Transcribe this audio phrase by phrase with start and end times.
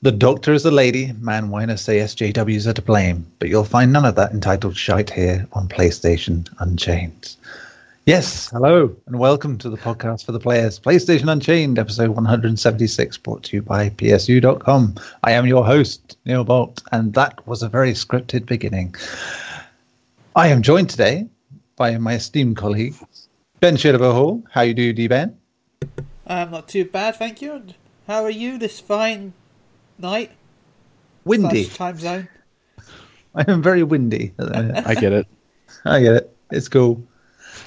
[0.00, 3.92] The Doctor is a lady, man whiners say SJWs are to blame, but you'll find
[3.92, 7.34] none of that entitled shite here on PlayStation Unchained.
[8.06, 13.42] Yes, hello, and welcome to the podcast for the players, PlayStation Unchained, episode 176, brought
[13.42, 14.94] to you by PSU.com.
[15.24, 18.94] I am your host, Neil Bolt, and that was a very scripted beginning.
[20.36, 21.26] I am joined today
[21.74, 22.94] by my esteemed colleague,
[23.58, 24.44] Ben Shitterbohall.
[24.52, 25.36] How you do, D Ben?
[26.24, 27.54] I'm not too bad, thank you.
[27.54, 27.74] And
[28.06, 29.32] how are you this fine
[29.98, 30.30] night?
[31.24, 31.66] Windy.
[31.66, 32.28] time zone.
[33.34, 34.32] I am very windy.
[34.38, 34.86] at the minute.
[34.86, 35.26] I get it.
[35.84, 36.36] I get it.
[36.50, 37.02] It's cool.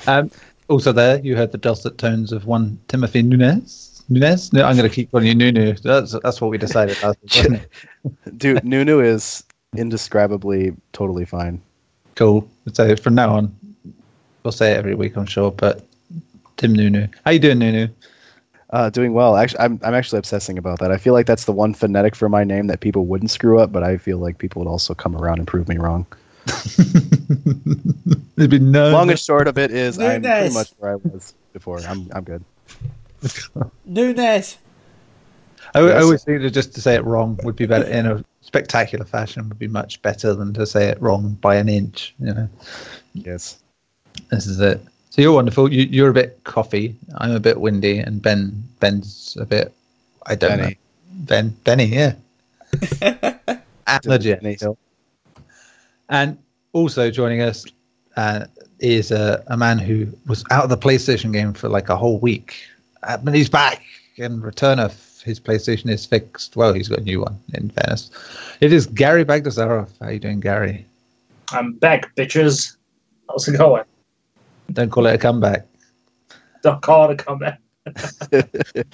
[0.07, 0.31] Um,
[0.67, 4.03] also, there you heard the dulcet tones of one Timothy Nunes.
[4.09, 4.51] Nunes?
[4.51, 5.73] No, I'm going to keep calling you Nunu.
[5.75, 7.01] That's that's what we decided.
[7.03, 8.37] last week, wasn't it?
[8.37, 9.43] Dude, Nunu is
[9.77, 11.61] indescribably totally fine.
[12.15, 12.49] cool.
[12.73, 13.55] So from now on,
[14.43, 15.51] we'll say it every week, I'm sure.
[15.51, 15.85] But
[16.57, 17.87] Tim Nunu, how you doing, Nunu?
[18.71, 19.35] Uh, doing well.
[19.35, 20.91] Actually, I'm I'm actually obsessing about that.
[20.91, 23.71] I feel like that's the one phonetic for my name that people wouldn't screw up,
[23.73, 26.05] but I feel like people would also come around and prove me wrong.
[28.35, 28.91] There's been no.
[28.91, 31.79] Long and short of it is, I'm pretty much where I was before.
[31.79, 32.43] I'm I'm good.
[33.85, 34.57] Nunes.
[35.75, 36.03] I, I Yes.
[36.03, 39.47] always think that just to say it wrong would be better in a spectacular fashion.
[39.49, 42.15] Would be much better than to say it wrong by an inch.
[42.19, 42.49] You know.
[43.13, 43.59] Yes.
[44.29, 44.81] This is it.
[45.11, 45.71] So you're wonderful.
[45.71, 46.95] You, you're a bit coffee.
[47.17, 49.73] I'm a bit windy, and Ben Ben's a bit.
[50.25, 50.63] I don't Benny.
[50.63, 50.75] know.
[51.25, 52.13] Ben Benny, yeah.
[53.01, 54.41] and legit.
[56.07, 56.37] And
[56.71, 57.65] also joining us
[58.15, 58.45] uh,
[58.79, 62.19] is a, a man who was out of the PlayStation game for like a whole
[62.19, 62.63] week,
[63.03, 63.83] uh, but he's back.
[64.17, 64.93] And return of
[65.25, 66.55] his PlayStation is fixed.
[66.55, 67.37] Well, he's got a new one.
[67.53, 68.11] In fairness,
[68.61, 69.89] it is Gary Bagdasarov.
[69.99, 70.85] How are you doing, Gary?
[71.51, 72.77] I'm back, bitches.
[73.27, 73.83] How's it going?
[74.71, 75.67] Don't call it a comeback.
[76.63, 77.59] Don't call it a comeback.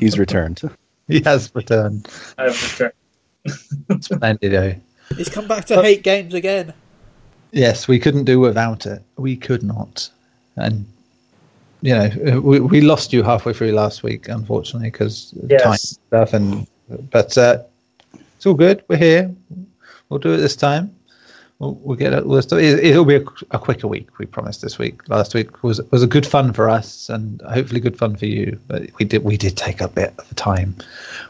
[0.00, 0.60] He's returned.
[1.08, 2.08] He has returned.
[2.38, 4.02] I've returned.
[4.04, 4.54] Splendid.
[4.54, 4.74] eh?
[5.16, 6.72] He's come back to hate games again.
[7.52, 9.02] Yes, we couldn't do without it.
[9.16, 10.08] We could not.
[10.56, 10.86] And,
[11.82, 15.62] you know, we, we lost you halfway through last week, unfortunately, because Yes.
[15.62, 16.32] time stuff.
[16.34, 16.66] And
[17.10, 17.62] But uh,
[18.36, 18.84] it's all good.
[18.88, 19.34] We're here.
[20.08, 20.94] We'll do it this time.
[21.60, 22.26] We'll, we'll get it.
[22.26, 25.06] We'll it, it'll be a, a quicker week, we promised this week.
[25.10, 28.58] Last week was was a good fun for us and hopefully good fun for you.
[28.66, 30.74] But we did we did take a bit of time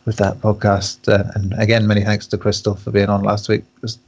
[0.05, 1.09] with that podcast.
[1.13, 3.65] Uh, and again, many thanks to Crystal for being on last week.
[3.77, 3.99] It was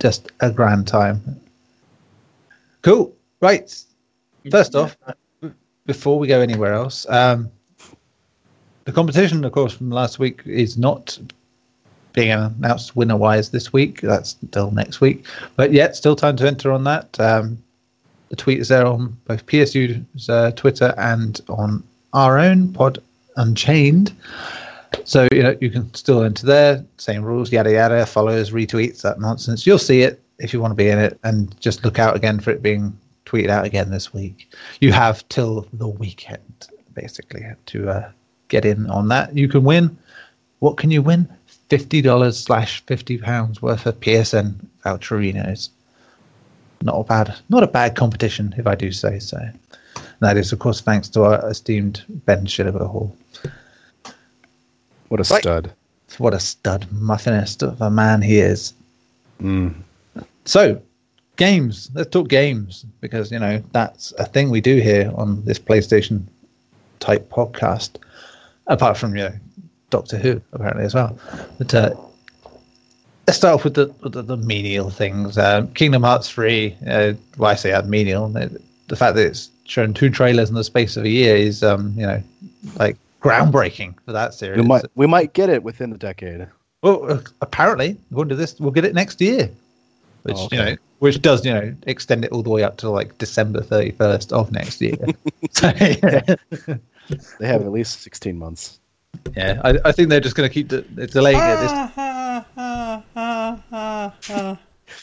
[0.00, 1.22] just a grand time.
[2.82, 3.14] Cool.
[3.40, 3.72] Right.
[4.50, 4.96] First off,
[5.86, 7.48] before we go anywhere else, um,
[8.86, 11.16] the competition, of course, from last week is not
[12.14, 14.00] being announced winner wise this week.
[14.00, 15.26] That's still next week.
[15.56, 17.20] But yet, still time to enter on that.
[17.20, 17.62] Um,
[18.30, 21.82] the tweet is there on both PSU's uh, Twitter and on
[22.14, 23.00] our own pod
[23.36, 24.14] Unchained.
[25.04, 26.84] So you know you can still enter there.
[26.98, 28.06] Same rules, yada yada.
[28.06, 29.66] Follows, retweets, that nonsense.
[29.66, 32.38] You'll see it if you want to be in it, and just look out again
[32.38, 32.96] for it being
[33.26, 34.52] tweeted out again this week.
[34.80, 38.10] You have till the weekend basically to uh,
[38.48, 39.36] get in on that.
[39.36, 39.96] You can win.
[40.60, 41.28] What can you win?
[41.70, 44.54] Fifty dollars slash fifty pounds worth of PSN
[44.84, 45.70] voucherinos.
[46.82, 49.38] Not a bad, not a bad competition, if I do say so.
[49.38, 52.86] And that is, of course, thanks to our esteemed Ben Shilliver
[55.08, 55.42] What a Right.
[55.42, 55.72] stud.
[56.18, 58.74] What a stud muffinist of a man he is.
[59.42, 59.74] Mm.
[60.44, 60.80] So,
[61.36, 61.90] games.
[61.94, 66.22] Let's talk games because you know that's a thing we do here on this PlayStation
[67.00, 67.96] type podcast.
[68.66, 69.32] Apart from you know
[69.94, 71.16] Doctor Who, apparently as well.
[71.56, 71.94] But uh,
[73.28, 75.38] let's start off with the with the, the menial things.
[75.38, 76.76] Um, Kingdom Hearts three.
[76.84, 78.28] Uh, well, I say that menial.
[78.28, 81.94] The, fact that it's shown two trailers in the space of a year is, um,
[81.96, 82.20] you know,
[82.76, 84.60] like groundbreaking for that series.
[84.60, 86.48] We might we might get it within the decade.
[86.82, 89.48] Well, uh, apparently, according to this, we'll get it next year,
[90.24, 92.90] which Oh, you know, which does you know extend it all the way up to
[92.90, 94.96] like December thirty first of next year.
[95.52, 96.34] so, yeah,
[97.38, 98.80] They have at least 16 months.
[99.36, 101.70] Yeah I, I think they're just going to keep the, delaying it this,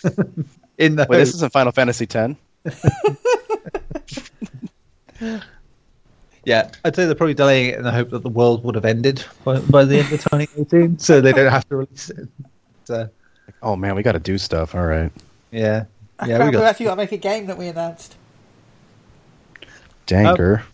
[0.77, 2.35] in the Wait, this isn't Final Fantasy X.
[6.45, 6.71] yeah.
[6.83, 9.23] I'd say they're probably delaying it in the hope that the world would have ended
[9.43, 12.27] by, by the end of twenty eighteen, so they don't have to release it.
[12.85, 13.09] So,
[13.61, 14.75] Oh man, we got to do stuff.
[14.75, 15.11] All right.
[15.51, 15.85] yeah,
[16.19, 16.63] I yeah, can't we believe got.
[16.69, 18.15] actually got to make a game that we announced.
[20.07, 20.61] Danker.
[20.61, 20.65] Oh.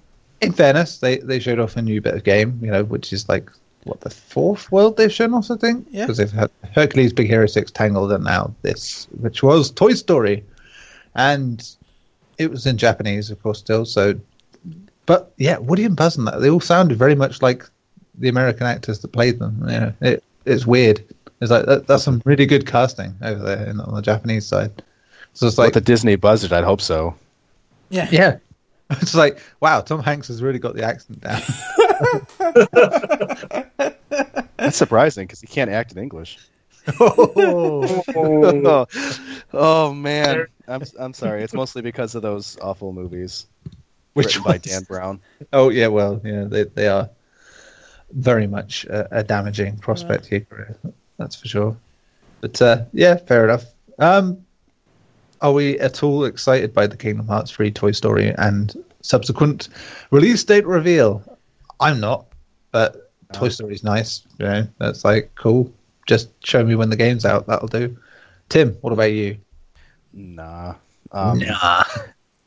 [0.42, 3.28] In fairness, they they showed off a new bit of game, you know, which is
[3.28, 3.50] like
[3.84, 5.88] what the fourth world they've shown off, I think.
[5.90, 6.06] Yeah.
[6.06, 10.44] Because they've had Hercules, Big Hero Six, Tangled, and now this, which was Toy Story,
[11.16, 11.68] and
[12.38, 13.86] it was in Japanese, of course, still.
[13.86, 14.20] So,
[15.06, 17.64] but yeah, Woody and Buzz and that they all sounded very much like
[18.20, 19.58] the American actors that played them.
[19.62, 21.04] You know, it it's weird.
[21.42, 24.72] It's like that, that's some really good casting over there in, on the Japanese side.
[25.34, 26.52] So it's Like like, the Disney buzzard.
[26.52, 27.14] I'd hope so.
[27.90, 28.10] Yeah.
[28.12, 28.38] yeah,
[29.02, 31.42] it's like wow, Tom Hanks has really got the accent down.
[34.58, 36.38] That's surprising because he can't act in English.
[37.00, 38.88] oh, oh,
[39.54, 41.44] oh man, I'm I'm sorry.
[41.44, 43.46] It's mostly because of those awful movies
[44.14, 44.58] which written by?
[44.58, 45.20] Dan Brown.
[45.54, 47.10] Oh yeah, well, yeah, they they are
[48.12, 50.78] very much a, a damaging prospect to your career.
[51.18, 51.78] That's for sure.
[52.42, 53.66] But uh, yeah, fair enough.
[54.00, 54.46] Um,
[55.42, 59.70] are we at all excited by the Kingdom Hearts 3 Toy Story and subsequent
[60.12, 61.24] release date reveal?
[61.80, 62.26] I'm not,
[62.72, 63.40] but No.
[63.40, 64.24] Toy Story's nice.
[64.40, 65.72] You know, that's like cool.
[66.08, 67.48] Just show me when the game's out.
[67.48, 67.98] That'll do.
[68.50, 69.38] Tim, what about you?
[70.14, 70.76] Nah.
[71.12, 71.84] Um, nah.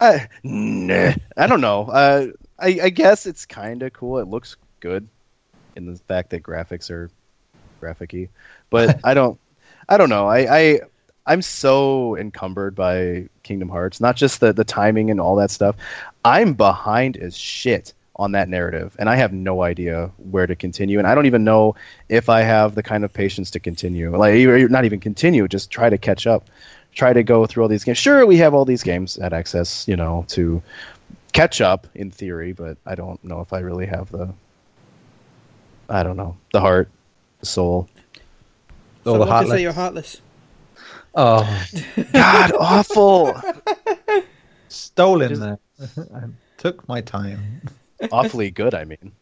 [0.01, 1.13] I, nah.
[1.37, 1.85] I don't know.
[1.85, 2.27] Uh,
[2.59, 4.19] I, I guess it's kind of cool.
[4.19, 5.07] It looks good
[5.77, 7.11] in the fact that graphics are
[7.81, 8.29] graphicy,
[8.71, 9.39] but I don't.
[9.89, 10.27] I don't know.
[10.27, 10.81] I, I
[11.27, 15.77] I'm so encumbered by Kingdom Hearts, not just the the timing and all that stuff.
[16.25, 20.99] I'm behind as shit on that narrative, and I have no idea where to continue,
[20.99, 21.75] and I don't even know
[22.09, 24.15] if I have the kind of patience to continue.
[24.17, 26.49] Like, or not even continue, just try to catch up,
[26.95, 27.99] try to go through all these games.
[27.99, 30.63] Sure, we have all these games at access, you know, to
[31.33, 34.33] catch up in theory, but I don't know if I really have the.
[35.89, 36.89] I don't know the heart,
[37.41, 37.89] the soul.
[39.05, 39.57] All so oh, the what to heartless.
[39.57, 40.21] say you're heartless.
[41.15, 41.67] Oh,
[42.13, 43.35] God, awful.
[44.69, 45.43] stolen Just-
[46.15, 46.23] I
[46.59, 47.63] took my time.
[48.13, 48.75] awfully good.
[48.75, 49.13] I mean.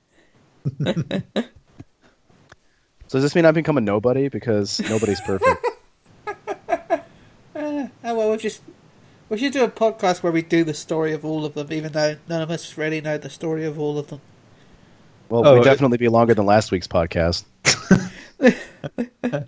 [3.06, 5.64] So does this mean I become a nobody because nobody's perfect?
[7.56, 8.60] Oh well, we've just
[9.30, 11.92] we should do a podcast where we do the story of all of them, even
[11.92, 14.20] though none of us really know the story of all of them.
[15.30, 17.44] Well, Oh, we it- definitely be longer than last week's podcast.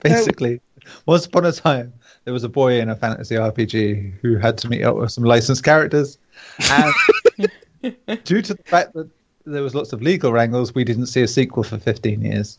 [0.00, 0.60] Basically,
[1.06, 1.92] once upon a time,
[2.24, 5.24] there was a boy in a fantasy RPG who had to meet up with some
[5.24, 6.18] licensed characters,
[6.70, 6.92] and
[8.24, 9.08] due to the fact that
[9.46, 12.58] there was lots of legal wrangles, we didn't see a sequel for 15 years.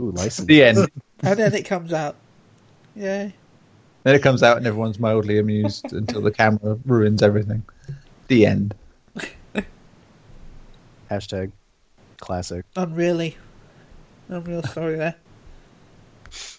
[0.00, 0.46] Ooh, license.
[0.46, 0.90] The end.
[1.22, 2.16] And then it comes out.
[2.94, 3.30] Yeah.
[4.04, 7.62] then it comes out and everyone's mildly amused until the camera ruins everything.
[8.28, 8.74] The end.
[11.10, 11.52] Hashtag
[12.18, 12.64] classic.
[12.74, 13.36] Unreally.
[14.28, 15.14] Unreal story there.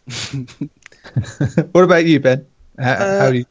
[1.72, 2.46] what about you, Ben?
[2.80, 3.46] How, Uh, how do you?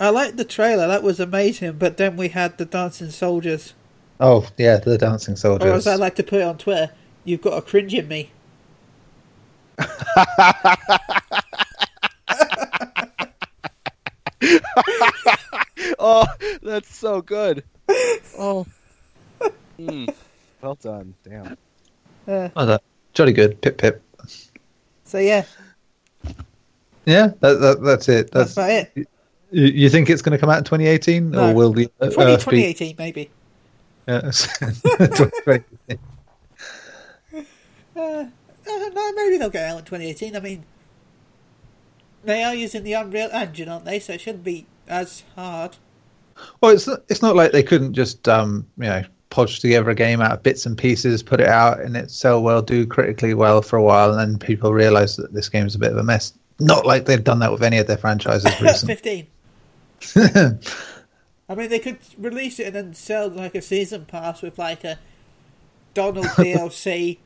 [0.00, 3.74] I liked the trailer, that was amazing, but then we had the dancing soldiers.
[4.18, 5.66] Oh, yeah, the dancing soldiers.
[5.66, 5.86] Or soldiers.
[5.86, 6.90] as I like to put it on Twitter,
[7.24, 8.30] you've got a cringe in me.
[15.98, 16.26] Oh,
[16.62, 17.62] that's so good.
[18.38, 18.66] Oh.
[19.78, 20.12] Mm.
[20.60, 21.14] Well done.
[21.24, 21.56] Damn.
[22.26, 22.82] Uh, Oh, that
[23.14, 23.60] jolly good.
[23.60, 24.02] Pip pip.
[25.04, 25.44] so yeah,
[27.04, 28.30] Yeah, that, that, that's it.
[28.30, 29.08] that's, That's, about it.
[29.50, 31.50] you, you think it's going to come out in 2018, No.
[31.50, 32.94] or will the uh, 20, Earth be?
[32.98, 33.30] maybe.
[34.06, 35.98] 2018.
[37.94, 38.24] Uh,
[38.66, 40.34] no, maybe they'll get out in 2018.
[40.34, 40.64] I mean,
[42.24, 43.98] they are using the Unreal Engine, aren't they?
[43.98, 45.76] So it shouldn't be as hard.
[46.60, 49.94] Well, it's not, it's not like they couldn't just um, you know podge together a
[49.94, 53.34] game out of bits and pieces, put it out, and it sell well, do critically
[53.34, 56.02] well for a while, and then people realize that this game's a bit of a
[56.02, 56.32] mess.
[56.62, 59.28] Not like they've done that with any of their franchises recently.
[60.00, 60.58] 15.
[61.48, 64.84] I mean, they could release it and then sell like a season pass with like
[64.84, 64.98] a
[65.94, 67.18] Donald DLC,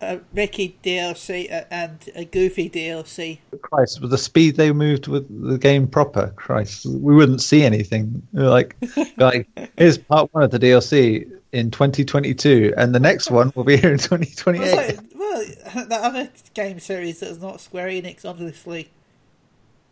[0.00, 3.38] a Mickey DLC, a- and a Goofy DLC.
[3.60, 8.26] Christ, with the speed they moved with the game proper, Christ, we wouldn't see anything.
[8.32, 8.76] Like,
[9.18, 9.46] like
[9.76, 13.92] here's part one of the DLC in 2022, and the next one will be here
[13.92, 14.74] in 2028.
[14.74, 15.44] like, well,
[15.86, 18.90] that other game series that's not Square Enix, obviously.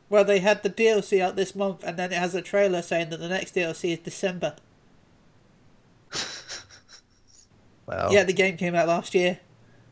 [0.09, 3.11] Well, they had the DLC out this month, and then it has a trailer saying
[3.11, 4.57] that the next DLC is December.
[7.87, 9.41] Well, Yeah, the game came out last year.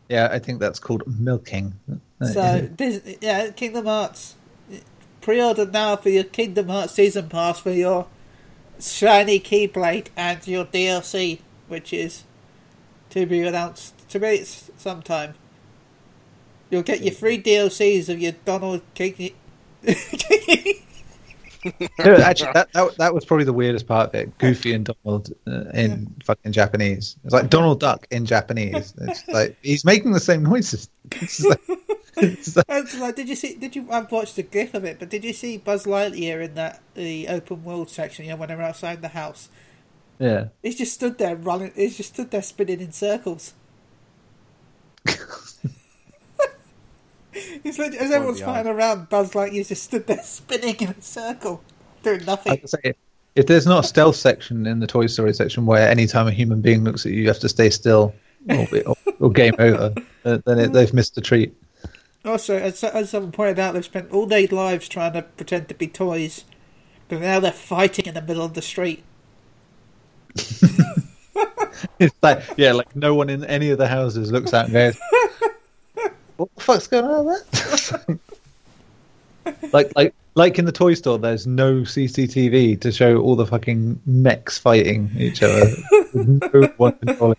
[0.09, 1.75] yeah, I think that's called milking.
[2.21, 4.35] So, this, yeah, Kingdom Hearts.
[5.21, 8.09] Pre-order now for your Kingdom Hearts season pass for your
[8.81, 12.25] shiny Keyblade and your DLC, which is
[13.11, 15.35] to be announced to me sometime.
[16.71, 19.33] You'll get your free DLCs of your Donald King.
[21.99, 24.39] No, actually, that, that that was probably the weirdest part of it.
[24.39, 27.17] Goofy and Donald uh, in fucking Japanese.
[27.25, 28.95] It's like Donald Duck in Japanese.
[29.01, 30.89] It's like he's making the same noises.
[31.21, 31.61] It's like,
[32.17, 33.55] it's like- It's like, did you see?
[33.57, 33.89] Did you?
[33.91, 37.27] I've watched the GIF of it, but did you see Buzz Lightyear in that the
[37.29, 38.25] open world section?
[38.25, 39.49] You know, when they're outside the house,
[40.19, 40.49] yeah.
[40.63, 41.73] he's just stood there running.
[41.75, 43.55] He's just stood there spinning in circles.
[47.65, 51.63] It's like, as everyone's fighting around, Buzz Lightyear just stood there spinning in a circle,
[52.03, 52.59] doing nothing.
[52.61, 52.95] would say,
[53.35, 56.61] if there's not a stealth section in the Toy Story section where anytime a human
[56.61, 58.15] being looks at you, you have to stay still
[58.49, 59.95] or, be- or, or game over,
[60.25, 61.55] uh, then it, they've missed a treat.
[62.25, 65.75] Also, as, as someone pointed out, they've spent all their lives trying to pretend to
[65.75, 66.45] be toys,
[67.09, 69.05] but now they're fighting in the middle of the street.
[71.99, 74.99] It's like, yeah, like no one in any of the houses looks out and goes,
[76.37, 78.19] "What the fuck's going on there?"
[79.73, 84.01] like, like, like in the toy store, there's no CCTV to show all the fucking
[84.07, 85.67] mechs fighting each other.
[86.15, 87.37] No one controlling.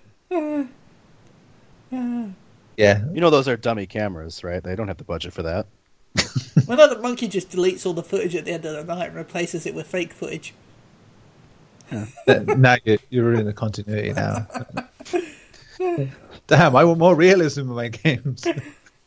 [2.77, 4.63] Yeah, You know those are dummy cameras, right?
[4.63, 5.65] They don't have the budget for that.
[6.67, 9.08] Well, no, the monkey just deletes all the footage at the end of the night
[9.08, 10.53] and replaces it with fake footage.
[12.27, 14.48] Th- now you're, you're ruining the continuity now.
[16.48, 18.46] Damn, I want more realism in my games.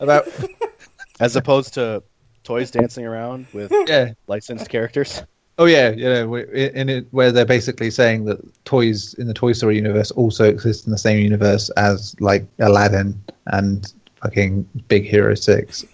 [0.01, 0.27] About
[1.21, 2.03] As opposed to
[2.45, 5.23] toys dancing around with yeah, licensed characters.
[5.59, 6.25] Oh yeah, yeah.
[6.25, 10.45] we- In it, where they're basically saying that toys in the Toy Story universe also
[10.49, 15.85] exist in the same universe as like Aladdin and fucking Big Hero Six,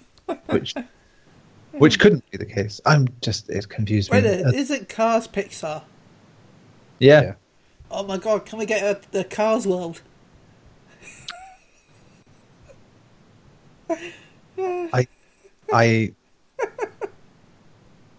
[0.47, 0.75] which
[1.73, 2.81] which couldn't be the case.
[2.87, 4.23] I'm just it confused me.
[4.23, 5.83] Wait, Uh, isn't Cars Pixar?
[6.99, 7.23] Yeah.
[7.23, 7.35] Yeah.
[7.91, 10.03] Oh my god, can we get a, the Cars world?
[13.91, 15.07] I
[15.73, 16.13] I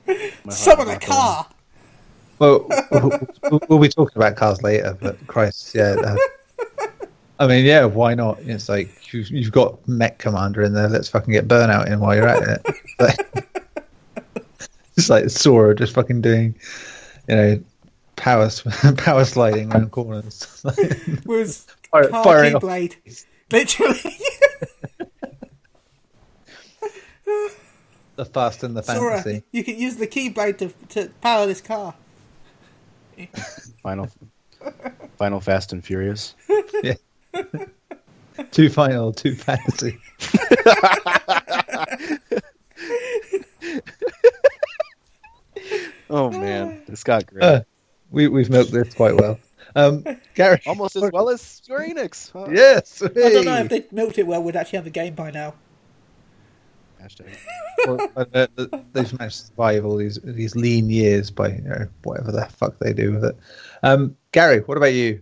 [0.08, 0.14] My
[0.46, 1.48] heart Summon a car!
[2.40, 5.96] well we'll, we'll be talking about cars later, but Christ, yeah.
[6.02, 6.16] Uh,
[7.40, 8.40] I mean, yeah, why not?
[8.42, 10.90] It's like you've, you've got Mech Commander in there.
[10.90, 12.62] Let's fucking get Burnout in while you're at
[13.00, 13.16] it.
[14.98, 16.54] It's like Sora just fucking doing,
[17.30, 17.64] you know,
[18.20, 18.50] power
[18.98, 20.64] power sliding around corners,
[21.26, 22.62] was Fire- car firing off.
[22.62, 23.26] Keyblade.
[23.52, 24.16] Literally.
[28.16, 29.44] the Fast and the Sora, Fantasy.
[29.52, 31.96] you can use the Keyblade to, to power this car.
[33.82, 34.10] Final,
[35.18, 36.36] Final Fast and Furious.
[36.84, 36.94] Yeah.
[38.52, 40.00] Two final, two fantasy.
[46.10, 47.44] Oh man, it's got great.
[47.44, 47.62] Uh,
[48.12, 49.40] we we've milked this quite well.
[49.76, 50.04] Um,
[50.36, 52.32] Gary, Almost as well as Square Enix.
[52.32, 52.48] Huh?
[52.52, 53.02] yes.
[53.04, 55.54] I don't know if they milked it well, we'd actually have a game by now.
[57.02, 57.38] Hashtag.
[57.86, 58.48] well, uh,
[58.92, 62.78] they've managed to survive all these these lean years by you know, whatever the fuck
[62.80, 63.38] they do with it.
[63.84, 65.22] Um, Gary, what about you?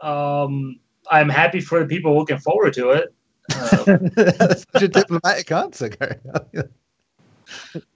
[0.00, 0.78] Um,
[1.10, 3.14] I'm happy for the people looking forward to it.
[3.50, 6.16] Uh, That's such a diplomatic answer, Gary.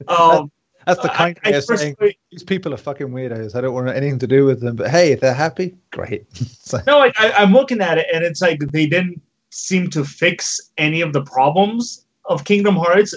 [0.08, 0.50] um,
[0.86, 1.96] That's the kind I, I way of saying
[2.30, 3.54] these people are fucking weirdos.
[3.54, 4.76] I don't want anything to do with them.
[4.76, 6.26] But hey, if they're happy, great.
[6.36, 9.20] so, no, I, I, I'm looking at it, and it's like they didn't
[9.50, 13.14] seem to fix any of the problems of Kingdom Hearts.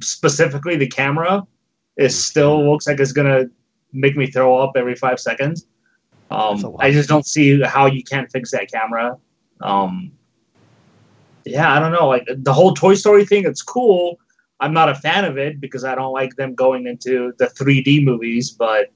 [0.00, 1.46] Specifically, the camera
[1.96, 3.44] is still looks like it's gonna
[3.92, 5.66] make me throw up every five seconds.
[6.30, 6.76] Um.
[6.78, 9.18] I just don't see how you can't fix that camera.
[9.60, 10.12] Um,
[11.44, 12.08] yeah, I don't know.
[12.08, 14.18] Like the whole Toy Story thing, it's cool.
[14.60, 18.04] I'm not a fan of it because I don't like them going into the 3D
[18.04, 18.92] movies, but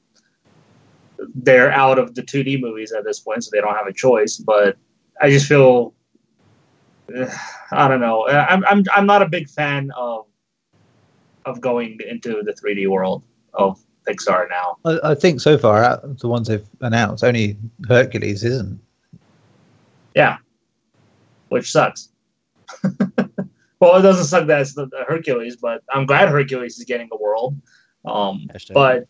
[1.34, 4.36] they're out of the 2D movies at this point, so they don't have a choice.
[4.36, 4.76] But
[5.20, 5.94] I just feel,
[7.72, 8.28] I don't know.
[8.28, 10.26] I'm I'm I'm not a big fan of
[11.46, 13.22] of going into the 3D world
[13.54, 14.76] of Pixar now.
[14.84, 17.56] I, I think so far, out of the ones they've announced, only
[17.88, 18.80] Hercules isn't.
[20.14, 20.38] Yeah,
[21.48, 22.10] which sucks.
[23.84, 27.08] well, it doesn't suck that it's the, the Hercules, but I'm glad Hercules is getting
[27.12, 27.60] a world.
[28.04, 29.06] Um, but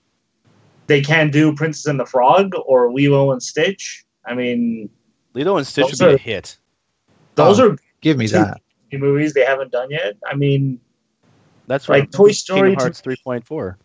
[0.87, 4.05] they can do Princess and the Frog or Lilo and Stitch.
[4.27, 4.89] I mean,
[5.35, 6.59] Lilo and Stitch would Those be a hit.
[7.35, 7.71] those Oh.
[7.71, 8.61] are Give me Two- that.
[8.93, 10.15] movies they haven't done yet.
[10.27, 10.79] I mean,
[11.67, 12.13] That's like right.
[12.13, 12.71] Toy Story.
[12.71, 13.77] Kingdom Hearts 3.4.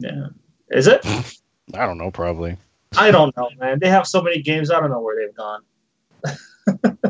[0.00, 0.26] Yeah,
[0.70, 1.04] is it?
[1.74, 2.56] I don't know, probably.
[2.96, 3.78] I don't know, man.
[3.78, 4.70] They have so many games.
[4.70, 5.62] I don't know where they've gone.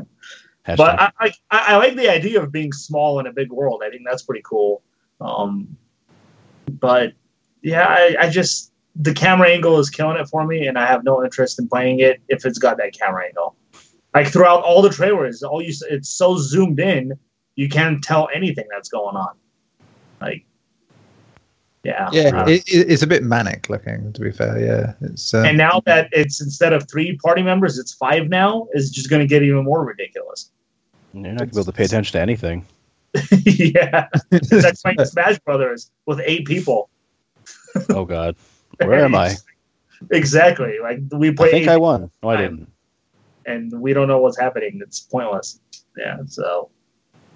[0.66, 0.76] Hashtag.
[0.76, 3.82] But I, I, I like the idea of being small in a big world.
[3.84, 4.82] I think that's pretty cool.
[5.20, 5.76] Um,
[6.68, 7.12] but
[7.62, 11.04] yeah, I, I just the camera angle is killing it for me, and I have
[11.04, 13.54] no interest in playing it if it's got that camera angle.
[14.14, 17.12] Like throughout all the trailers, all you s- it's so zoomed in,
[17.54, 19.34] you can't tell anything that's going on.
[20.20, 20.46] Like,
[21.84, 24.12] yeah, Yeah, it, it, it's a bit manic looking.
[24.14, 25.34] To be fair, yeah, it's.
[25.34, 28.66] Uh, and now that it's instead of three party members, it's five now.
[28.72, 30.50] Is just going to get even more ridiculous.
[31.12, 32.64] You're not going to be able to pay attention to anything.
[33.44, 36.90] yeah, it's like playing Smash Brothers with eight people.
[37.88, 38.36] Oh, God.
[38.84, 39.34] Where am I?
[40.10, 40.78] Exactly.
[40.82, 41.48] Like we play.
[41.48, 42.10] I think I won.
[42.22, 42.70] No, I didn't.
[43.46, 44.80] and we don't know what's happening.
[44.82, 45.60] It's pointless.
[45.96, 46.68] Yeah, so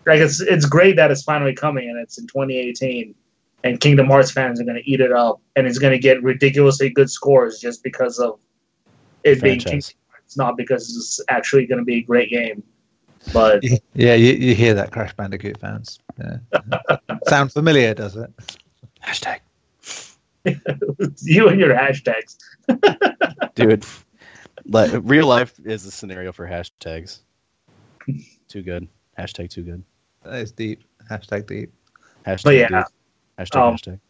[0.05, 3.15] like it's it's great that it's finally coming and it's in 2018,
[3.65, 6.23] and Kingdom Hearts fans are going to eat it up, and it's going to get
[6.23, 8.39] ridiculously good scores just because of
[9.25, 12.63] it being Kingdom Hearts, not because it's actually going to be a great game.
[13.33, 13.63] But
[13.95, 15.99] Yeah, you, you hear that, Crash Bandicoot fans.
[16.19, 16.97] Yeah.
[17.27, 18.31] Sound familiar, does it?
[19.05, 19.41] Hashtag.
[21.23, 22.39] you and your hashtags.
[23.55, 23.85] Dude,
[24.65, 27.21] like, real life is a scenario for hashtags.
[28.49, 28.89] Too good.
[29.19, 29.85] Hashtag too good.
[30.25, 30.85] That is deep.
[31.11, 31.73] Hashtag deep.
[32.27, 32.45] Hashtag.
[32.45, 32.85] But yeah, dude.
[33.39, 33.57] Hashtag.
[33.57, 34.01] um, hashtag.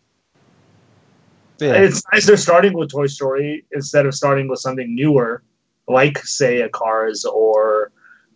[1.59, 1.75] Yeah.
[1.75, 5.43] It's nice they're starting with Toy Story instead of starting with something newer,
[5.87, 7.93] like say a Cars or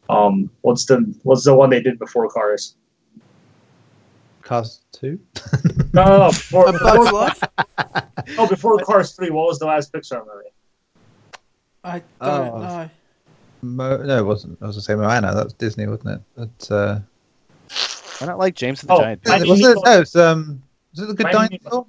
[0.08, 2.76] um what's the what's the one they did before Cars?
[4.42, 5.18] Cars 2?
[5.94, 7.42] No, no, no, before, A Bug's Life?
[8.36, 9.30] no, before Cars Three.
[9.30, 10.48] What was the last Pixar movie?
[11.82, 12.58] I don't Oh.
[12.60, 12.90] know.
[13.62, 14.58] Mo- no, it wasn't.
[14.60, 15.34] I was going to say Moana.
[15.34, 16.20] That was Disney, wasn't it?
[16.36, 16.98] But, uh,
[18.18, 19.22] Why not like James and the Oh, Giant?
[19.24, 19.78] Finding was it?
[19.82, 21.86] No, it was, um, was it The Good Finding Dinosaur?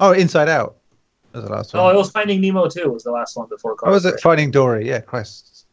[0.00, 0.76] Oh, Inside Out.
[1.32, 1.82] That was the last one.
[1.82, 2.90] Oh, it was Finding Nemo too.
[2.90, 3.88] Was the last one before Cars.
[3.88, 4.20] Or was it three.
[4.20, 4.86] Finding Dory?
[4.86, 5.65] Yeah, Christ.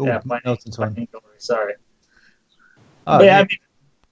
[0.00, 0.88] Ooh, Yeah, Finding, Nelson's one.
[0.94, 1.08] Finding
[1.38, 1.74] Sorry.
[3.06, 3.58] Oh, but yeah, yeah, I mean,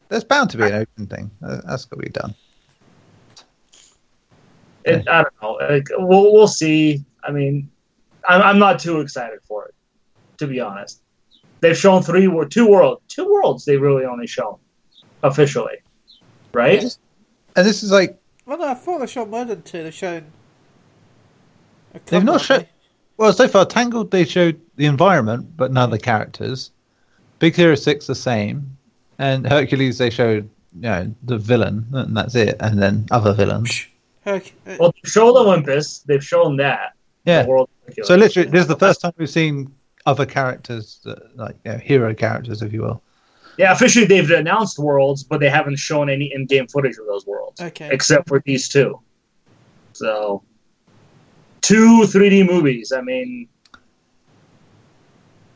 [0.09, 1.31] there's bound to be an open thing.
[1.43, 2.35] Uh, That's got to be done.
[4.85, 5.53] it, I don't know.
[5.69, 7.05] Like, we'll we'll see.
[7.23, 7.71] I mean,
[8.29, 9.75] I'm I'm not too excited for it,
[10.39, 11.03] to be honest.
[11.61, 13.65] They've shown three or two world two worlds.
[13.65, 14.57] They really only shown
[15.23, 15.77] officially,
[16.53, 16.83] right?
[17.57, 19.83] And this is like, Well, no, I thought they showed more than two.
[19.83, 20.25] They've shown.
[21.95, 22.67] a They've couple, not haven't shown-
[23.19, 26.71] well, so far, Tangled, they showed the environment, but none of the characters.
[27.39, 28.77] Big Hero 6, the same.
[29.19, 32.57] And Hercules, they showed, you know, the villain, and that's it.
[32.61, 33.87] And then other villains.
[34.25, 34.31] they?
[34.33, 35.99] Herc- Well, they've shown Olympus.
[35.99, 36.95] They've shown that.
[37.27, 37.45] Yeah.
[37.47, 37.69] World.
[38.05, 39.71] So literally, this is the first time we've seen
[40.07, 43.03] other characters, that, like you know, hero characters, if you will.
[43.59, 47.61] yeah, officially they've announced worlds, but they haven't shown any in-game footage of those worlds,
[47.61, 47.91] okay.
[47.93, 48.99] except for these two.
[49.93, 50.43] So,
[51.61, 52.93] two 3D movies.
[52.97, 53.47] I mean,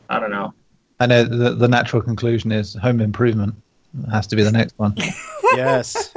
[0.09, 0.53] I don't know.
[0.99, 3.55] I know the, the natural conclusion is Home Improvement
[4.11, 4.93] has to be the next one.
[5.55, 6.13] yes.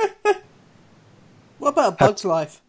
[1.58, 2.60] What about Bug's Life?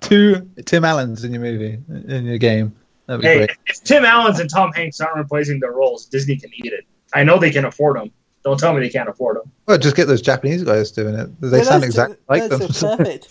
[0.00, 2.74] Two Tim Allens in your movie, in your game.
[3.06, 3.50] That'd be Hey, great.
[3.66, 6.84] if Tim Allen's and Tom Hanks aren't replacing their roles, Disney can eat it.
[7.14, 8.10] I know they can afford them.
[8.44, 9.50] Don't tell me they can't afford them.
[9.66, 11.40] Well, just get those Japanese guys doing it.
[11.40, 12.98] They Yeah, sound exactly two- like those them.
[12.98, 13.28] perfect.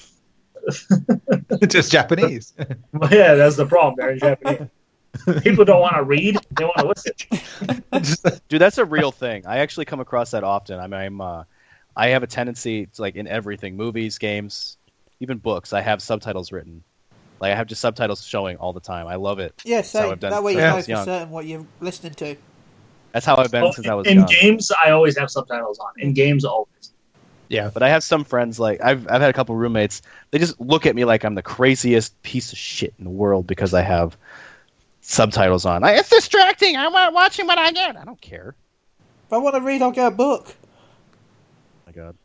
[1.71, 2.53] just Japanese.
[2.91, 3.95] But yeah, that's the problem.
[3.97, 4.67] They're in Japanese.
[5.43, 8.41] People don't want to read; they want to listen.
[8.49, 9.45] Dude, that's a real thing.
[9.45, 10.79] I actually come across that often.
[10.79, 11.43] I mean, I'm, uh,
[11.95, 14.77] I have a tendency, to, like in everything, movies, games,
[15.19, 15.73] even books.
[15.73, 16.83] I have subtitles written.
[17.39, 19.07] Like I have just subtitles showing all the time.
[19.07, 19.53] I love it.
[19.65, 20.19] Yeah, how same.
[20.19, 21.05] That way you since I know for young.
[21.05, 22.37] certain what you're listening to.
[23.11, 24.27] That's how I've been Well, since I was in young.
[24.27, 25.91] games, I always have subtitles on.
[25.97, 26.91] In games, always.
[27.49, 27.69] yeah.
[27.73, 30.01] But I have some friends like I've I've had a couple roommates.
[30.31, 33.47] They just look at me like I'm the craziest piece of shit in the world
[33.47, 34.17] because I have
[35.05, 35.83] subtitles on.
[35.83, 36.75] I, it's distracting.
[36.75, 37.95] I'm not watching what I get.
[37.95, 38.55] I don't care.
[39.25, 40.53] If I want to read, I'll get a book.
[41.85, 42.15] my god.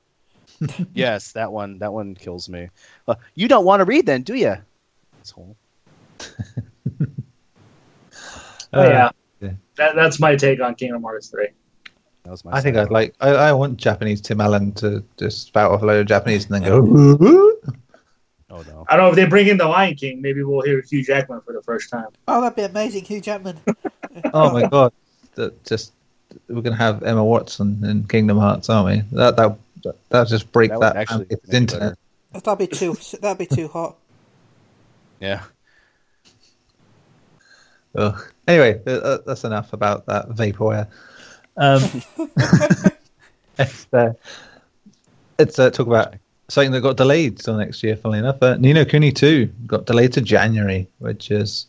[0.94, 1.78] yes, that one.
[1.78, 2.68] That one kills me.
[3.08, 4.56] Uh, you don't want to read, then, do you?
[5.20, 5.56] Asshole.
[6.18, 6.28] But
[7.00, 7.06] yeah,
[8.72, 9.50] Uh, yeah.
[9.76, 11.48] That, that's my take on Kingdom Hearts three.
[12.24, 12.52] That was my.
[12.52, 12.76] I think.
[12.76, 13.14] I'd like.
[13.20, 16.54] I, I want Japanese Tim Allen to just spout off a load of Japanese and
[16.54, 17.54] then go.
[18.50, 18.86] "Ooh." Oh no.
[18.88, 20.20] I don't know if they bring in the Lion King.
[20.20, 22.08] Maybe we'll hear Hugh Jackman for the first time.
[22.28, 23.58] Oh, that'd be amazing, Hugh Jackman.
[24.34, 24.92] Oh my god!
[25.36, 25.92] That just
[26.48, 29.16] we're gonna have Emma Watson in Kingdom Hearts, aren't we?
[29.16, 31.96] That that that that'll just break That that, would actually it's internet.
[32.32, 32.42] better.
[32.44, 32.96] That'd be too.
[33.20, 33.96] That'd be too hot.
[35.20, 35.42] Yeah.
[37.94, 38.32] Ugh.
[38.48, 40.86] Anyway, uh, uh, that's enough about that vaporware.
[41.56, 41.82] Um,
[43.58, 44.12] it's uh,
[45.38, 46.14] it's uh, talk about
[46.50, 47.96] something that got delayed till next year.
[47.96, 51.66] Funnily enough, uh, Ni no Kuni two got delayed to January, which is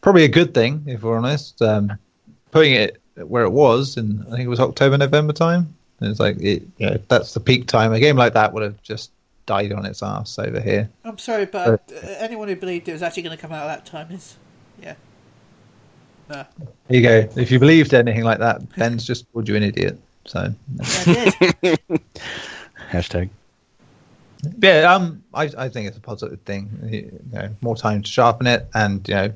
[0.00, 1.60] probably a good thing if we're honest.
[1.60, 1.92] Um,
[2.50, 5.74] putting it where it was, in I think it was October November time.
[6.00, 7.92] It's like it, you know, that's the peak time.
[7.92, 9.10] A game like that would have just
[9.46, 10.90] died on its ass over here.
[11.04, 13.76] I'm sorry, but uh, anyone who believed it was actually going to come out at
[13.76, 14.36] that time is,
[14.82, 14.94] yeah.
[16.28, 16.44] No,
[16.88, 17.28] There you go.
[17.40, 19.98] If you believed anything like that, Ben's just called you an idiot.
[20.26, 20.52] So I.
[22.90, 23.30] Hashtag.
[24.58, 26.70] Yeah, um, I I think it's a positive thing.
[26.84, 29.32] You know, more time to sharpen it, and you know,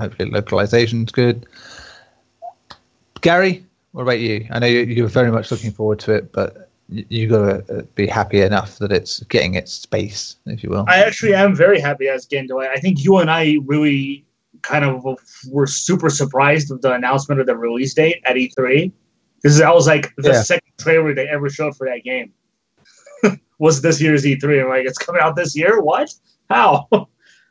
[0.00, 1.46] hopefully localization's good.
[3.20, 4.46] Gary, what about you?
[4.50, 7.82] I know you, you're very much looking forward to it, but you, you got to
[7.94, 10.84] be happy enough that it's getting its space, if you will.
[10.88, 12.70] I actually am very happy as delayed.
[12.70, 14.24] I think you and I really
[14.62, 15.04] kind of
[15.50, 18.90] were super surprised with the announcement of the release date at E3.
[19.36, 20.42] Because that was like the Yeah.
[20.42, 22.32] second trailer they ever showed for that game.
[23.64, 24.62] Was this year's E3?
[24.62, 25.80] I'm like, it's coming out this year?
[25.80, 26.12] What?
[26.50, 26.86] How?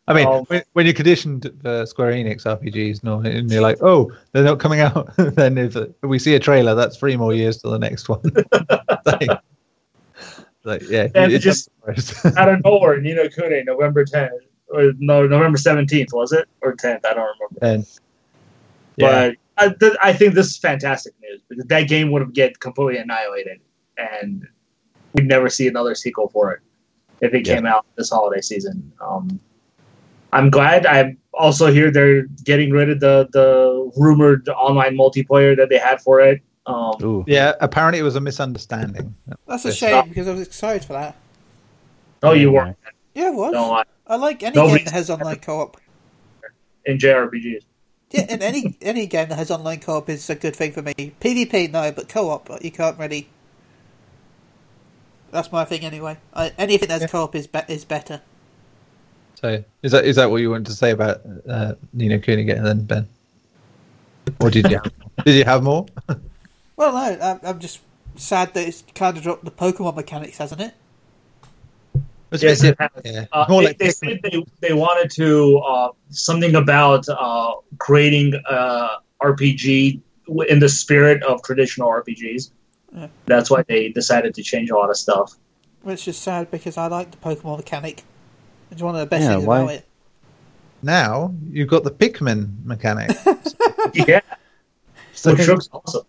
[0.08, 4.12] I mean, Um, when, you're conditioned for Square Enix RPGs, no, and you're like, oh,
[4.32, 5.10] they're not coming out.
[5.18, 8.22] then if we see a trailer, that's three more years to the next one.
[9.06, 9.30] like,
[10.64, 14.30] like, yeah, And just- just out of nowhere, Ni no Kuni, November 10th,
[14.68, 16.48] or no, November 17th, was it?
[16.62, 17.06] Or 10th?
[17.06, 17.60] I don't remember.
[17.62, 17.88] and
[18.98, 22.34] yeah, But I, th- I think this is fantastic news because that game would have
[22.34, 23.62] get completely annihilated,
[23.98, 24.46] and
[25.14, 26.62] we'd never see another sequel for it
[27.22, 27.56] if it Yeah.
[27.56, 28.92] came out this holiday season.
[29.02, 29.40] Um,
[30.32, 30.86] I'm glad.
[30.86, 36.02] I also hear they're getting rid of the the rumored online multiplayer that they had
[36.02, 36.42] for it.
[36.66, 37.54] Um, yeah.
[37.62, 39.14] Apparently, it was a misunderstanding.
[39.48, 39.78] That's a Yes.
[39.78, 41.16] shame because I was excited for that.
[42.24, 42.78] no, you weren't.
[43.14, 43.52] Yeah, it was.
[43.54, 45.78] No, I- I like any Nobody- game that has online co-op.
[46.86, 47.62] in JRPGs.
[48.12, 50.94] Yeah, and any any game that has online co-op is a good thing for me.
[51.20, 53.28] PvP no, but co-op you can't really.
[55.34, 56.18] That's my thing anyway.
[56.34, 57.08] I, anything that's Yeah.
[57.08, 58.22] co-op is be- is better.
[59.42, 62.44] So, is that is that what you wanted to say about uh, Ni no Kuni
[62.44, 63.08] getting then, Ben?
[64.40, 64.94] Or did you have,
[65.26, 65.88] did you have more?
[66.76, 67.82] Well, no, I'm, I'm just
[68.16, 70.74] sad that it's kind of dropped the Pokemon mechanics, hasn't it?
[72.32, 72.90] Yes, it has.
[73.06, 73.26] yeah.
[73.32, 78.34] Uh, more they, like they said they, they wanted to uh, something about uh, creating
[78.50, 80.02] uh, RPG
[80.48, 82.50] in the spirit of traditional RPGs.
[82.96, 83.08] Yeah.
[83.26, 85.36] That's why they decided to change a lot of stuff.
[85.82, 88.04] Which is sad because I like the Pokemon mechanic.
[88.72, 89.86] It's one of the best Yeah, things why- about it.
[90.82, 93.12] now you've got the Pikmin mechanic.
[93.94, 94.22] yeah,
[95.14, 96.06] So- which looks awesome.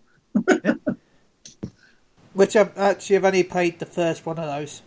[2.33, 4.81] Which I've actually I've only played the first one of those.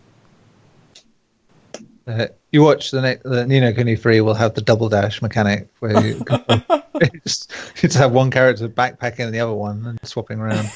[2.07, 5.21] Uh, you watch the, ne- the Ni no Kuni 3 will have the double dash
[5.21, 6.23] mechanic where you
[7.23, 10.69] just, you just have one character backpacking and the other one and swapping around.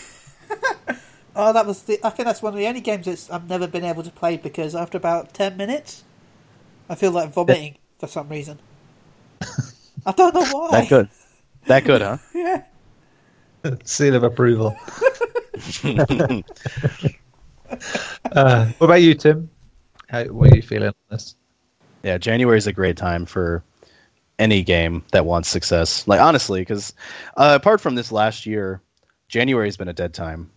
[1.35, 1.99] Oh, that was the.
[2.05, 4.37] I think that's one of the only games that I've never been able to play
[4.37, 6.03] because after about ten minutes,
[6.89, 8.59] I feel like vomiting for some reason.
[10.05, 10.81] I don't know why.
[10.81, 11.09] That good.
[11.67, 12.17] That good, huh?
[12.33, 12.63] Yeah.
[13.85, 14.75] Seal of approval.
[15.85, 16.41] uh,
[18.77, 19.49] what about you, Tim?
[20.09, 21.35] How, what are you feeling on this?
[22.03, 23.63] yeah, January is a great time for
[24.37, 26.07] any game that wants success.
[26.07, 26.93] Like honestly, because
[27.37, 28.81] uh, apart from this last year,
[29.29, 30.51] January has been a dead time.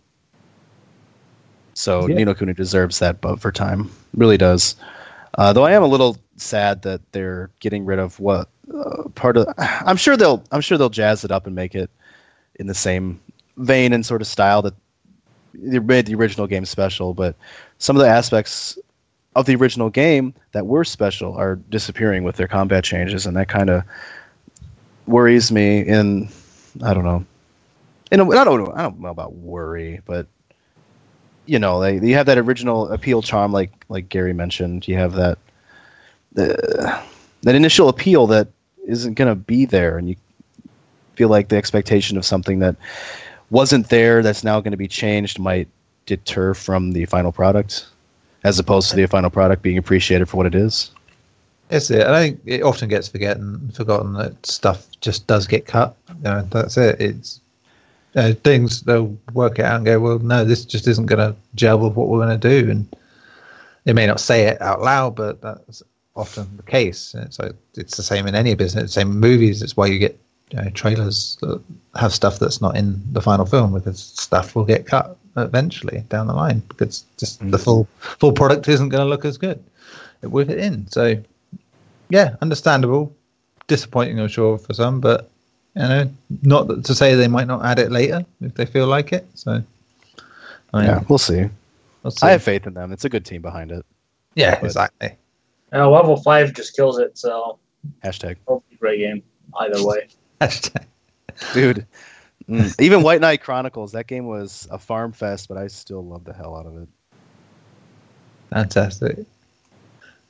[1.77, 2.15] So Yeah.
[2.15, 3.91] Ni no Kuni deserves that vote for time.
[4.15, 4.75] Really does.
[5.35, 9.37] Uh, though I am a little sad that they're getting rid of what uh, part
[9.37, 9.47] of.
[9.57, 10.43] I'm sure they'll.
[10.51, 11.91] I'm sure they'll jazz it up and make it
[12.55, 13.19] in the same
[13.57, 14.73] vein and sort of style that
[15.53, 17.13] they made the original game special.
[17.13, 17.35] But
[17.77, 18.79] some of the aspects
[19.35, 23.49] of the original game that were special are disappearing with their combat changes, and that
[23.49, 23.83] kind of
[25.05, 25.81] worries me.
[25.81, 26.27] In
[26.83, 27.23] I don't know.
[28.11, 28.73] In a, I don't know.
[28.75, 30.25] I don't know about worry, but
[31.47, 34.87] you know, they, you have that original appeal charm, like like Gary mentioned.
[34.87, 35.37] You have that
[36.33, 38.47] that initial appeal that
[38.85, 40.15] isn't going to be there, and you
[41.15, 42.75] feel like the expectation of something that
[43.49, 45.67] wasn't there that's now going to be changed might
[46.05, 47.87] deter from the final product,
[48.43, 50.91] as opposed to the final product being appreciated for what it is.
[51.69, 52.07] That's it.
[52.07, 55.95] I think it often gets forgotten forgotten that stuff just does get cut.
[56.09, 57.01] You know, that's it.
[57.01, 57.41] It's
[58.15, 61.35] uh, things they'll work it out and go, well, no, this just isn't going to
[61.55, 62.87] gel with what we're going to do, and
[63.83, 65.83] they may not say it out loud, but that's
[66.15, 67.13] often the case.
[67.13, 68.93] And it's like it's the same in any business.
[68.93, 69.61] Same in movies.
[69.61, 70.17] It's why you get
[70.51, 71.61] you know, trailers that
[71.95, 76.25] have stuff that's not in the final film because stuff will get cut eventually down
[76.27, 77.63] the line because just the Mhm.
[77.63, 79.63] full full product isn't going to look as good
[80.23, 80.87] with it in.
[80.87, 81.15] So
[82.09, 83.13] yeah, understandable.
[83.67, 85.29] Disappointing, I'm sure, for some, but
[85.77, 86.09] you know,
[86.41, 89.27] not to say they might not add it later if they feel like it.
[89.35, 89.61] So,
[90.73, 91.45] I mean, Yeah, we'll see.
[92.03, 92.25] we'll see.
[92.25, 92.91] I have faith in them.
[92.91, 93.85] It's a good team behind it.
[94.35, 95.11] yeah, but- exactly.
[95.73, 97.59] Uh, level five just kills it, so
[98.03, 99.21] Hashtag, hopefully great game
[99.59, 100.07] either way.
[100.41, 100.85] Hashtag.
[101.53, 101.85] dude.
[102.49, 102.73] Mm.
[102.81, 106.31] Even White Knight Chronicles, that game was a farm fest, but I still love the
[106.33, 106.87] hell out of it.
[108.49, 109.19] Fantastic.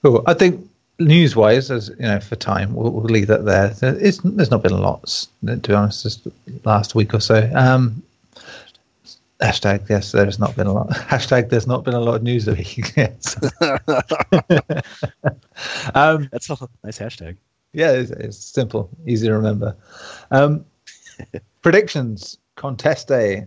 [0.02, 0.24] Cool.
[0.26, 0.68] I think
[1.00, 3.70] news-wise, as you know, for time, we'll, we'll leave that there.
[3.70, 6.20] There- It's, there's not been lots, to be honest, this
[6.64, 7.50] last week or so.
[7.56, 8.02] Um,
[9.42, 10.90] hashtag yes, there's not been a lot.
[10.92, 12.94] Hashtag there's not been a lot of news this week.
[12.96, 13.36] yes.
[15.94, 17.38] um, That's a nice hashtag.
[17.74, 19.76] yeah, it's, it's simple, easy to remember.
[20.32, 20.66] Um,
[21.62, 23.46] predictions contest day.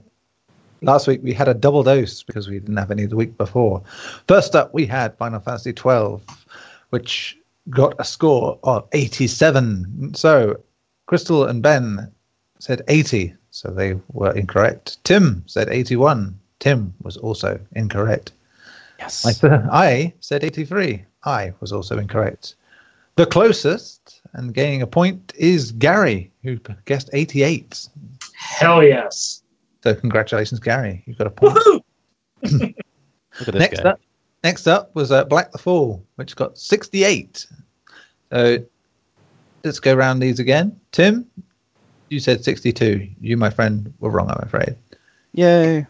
[0.82, 3.82] Last week we had a double dose because we didn't have any the week before.
[4.28, 6.22] First up, we had Final Fantasy twelve,
[6.88, 7.36] which
[7.68, 10.14] got a score of eighty-seven.
[10.14, 10.60] So,
[11.06, 12.10] Crystal and Ben
[12.58, 13.34] said eighty.
[13.50, 15.02] so they were incorrect.
[15.04, 16.38] Tim said 81.
[16.60, 18.32] Tim was also incorrect.
[18.98, 19.24] Yes.
[19.26, 21.04] I, th- I said 83.
[21.24, 22.54] I was also incorrect.
[23.16, 27.88] The closest and gaining a point is Gary, who guessed 88.
[28.34, 29.42] Hell yes.
[29.82, 31.02] So congratulations, Gary.
[31.06, 31.54] You've got a point.
[31.56, 31.80] Woohoo!
[32.42, 33.90] Look at this next guy.
[33.90, 34.00] up,
[34.44, 37.46] next up was uh, Black the Fall, which got 68.
[38.32, 38.58] So
[39.64, 40.78] let's go around these again.
[40.92, 41.26] Tim,
[42.08, 43.08] you said 62.
[43.20, 44.76] You, my friend, were wrong, I'm afraid.
[45.32, 45.86] Yay.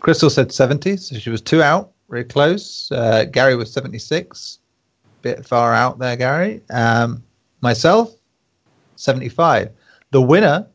[0.00, 2.90] Crystal said 70, so she was two out, very close.
[2.92, 4.58] Uh, Gary was 76,
[5.22, 6.62] bit far out there, Gary.
[6.70, 7.22] Um,
[7.62, 8.14] myself,
[8.96, 9.70] 75.
[10.10, 10.66] The winner,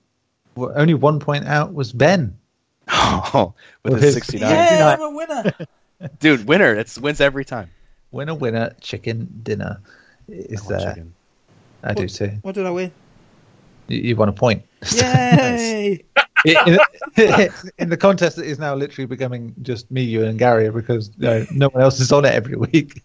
[0.58, 2.36] only one point out, was Ben.
[2.89, 4.50] Oh, with With his his- 69.
[4.52, 5.54] Yeah, I'm a winner.
[6.20, 6.74] Dude, winner.
[6.74, 7.70] It's wins every time.
[8.12, 9.82] Winner, winner, chicken dinner.
[10.28, 10.88] Is I there?
[10.89, 11.13] chicken.
[11.84, 12.32] I do too.
[12.42, 12.92] What did I win?
[13.88, 14.63] You, you won a point.
[14.96, 16.04] Yay!
[16.46, 16.56] in,
[17.18, 21.12] in- in the contest that is now literally becoming just me, you, and Gary because
[21.18, 23.02] you know, no one else is on it every week.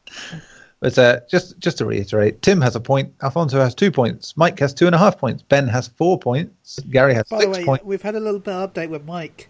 [0.80, 4.58] but uh, just just to reiterate, Tim has a point, Alfonso has two points, Mike
[4.60, 7.64] has two and a half points, Ben has four points, Gary has By the way,
[7.64, 7.84] points.
[7.84, 9.48] we've had a little bit of update with Mike.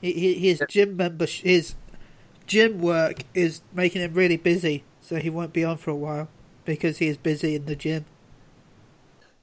[0.00, 1.74] He, he, his gym member, his
[2.46, 6.28] gym work is making him really busy, so he won't be on for a while
[6.64, 8.04] because he is busy in the gym.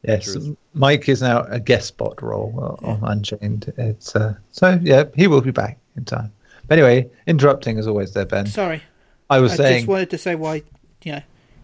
[0.03, 0.55] Yes, Truth.
[0.73, 3.73] Mike is now a guest spot role uh, on Unchained.
[3.77, 6.31] It's uh, so yeah, he will be back in time.
[6.67, 8.45] But anyway, interrupting as always, there, Ben.
[8.45, 8.81] Sorry,
[9.29, 10.63] I was I saying, just wanted to say why,
[11.03, 11.21] you know,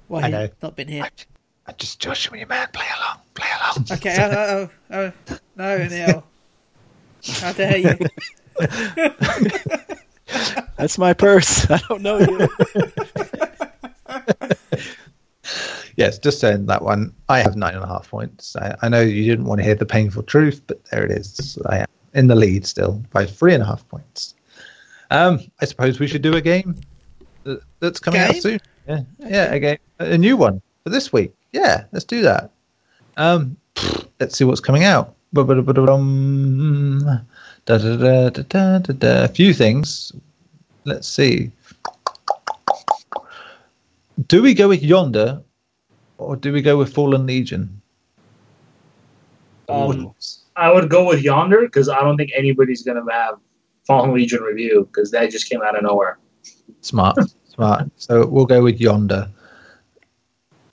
[0.07, 0.49] why I he's know.
[0.61, 1.07] not been here.
[1.65, 3.85] I just Joshua, you man, play along, play along.
[3.91, 6.23] Okay, oh, oh, oh, no, Neil.
[7.39, 7.97] How dare you?
[10.77, 11.69] That's my purse.
[11.69, 12.47] I don't know you.
[15.95, 17.13] Yes, just saying that one.
[17.29, 18.55] I have nine and a half points.
[18.55, 21.57] I, I know you didn't want to hear the painful truth, but there it is.
[21.67, 24.33] I am in the lead still by three and a half points.
[25.11, 26.75] Um, I suppose we should do a game
[27.79, 28.59] that's coming out soon.
[28.87, 31.31] Yeah, yeah, a game, a new one for this week.
[31.51, 32.49] Yeah, let's do that.
[33.17, 33.55] Um,
[34.19, 35.15] let's see what's coming out.
[37.65, 38.33] Ba-ba-da-ba-da-bum.
[38.35, 39.25] Da-da-da-da-da-da-da.
[39.25, 40.11] A few things.
[40.85, 41.51] Let's see.
[44.27, 45.41] Do we go with Yonder
[46.17, 47.81] or do we go with Fallen Legion?
[49.69, 50.13] Um,
[50.55, 53.39] I would go with Yonder because I don't think anybody's gonna have
[53.87, 56.19] Fallen Legion review because that just came out of nowhere.
[56.81, 57.89] Smart, smart.
[57.97, 59.29] So we'll go with Yonder.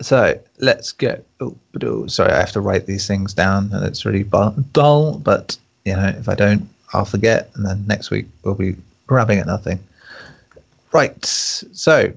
[0.00, 1.22] So let's go.
[1.40, 4.24] Oh, oh, sorry, I have to write these things down, and it's really
[4.72, 5.18] dull.
[5.18, 8.76] But you know, if I don't, I'll forget, and then next week we'll be
[9.06, 9.78] grabbing at nothing.
[10.92, 11.24] Right.
[11.24, 12.12] So,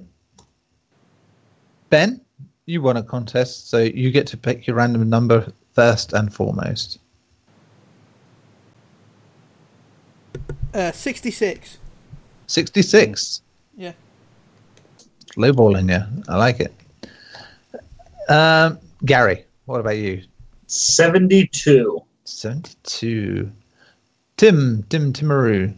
[1.89, 2.19] Ben,
[2.65, 6.99] you won a contest, so you get to pick your random number first and foremost.
[10.73, 11.77] Uh, 66.
[12.47, 13.41] Sixty-six.
[13.77, 13.93] Yeah.
[15.35, 16.23] Lowballing you.
[16.27, 16.73] I like it.
[18.29, 20.23] Um, Gary, what about you?
[20.67, 22.01] Seventy-two.
[22.25, 23.51] 72.
[24.37, 25.73] Tim, Tim Timaru.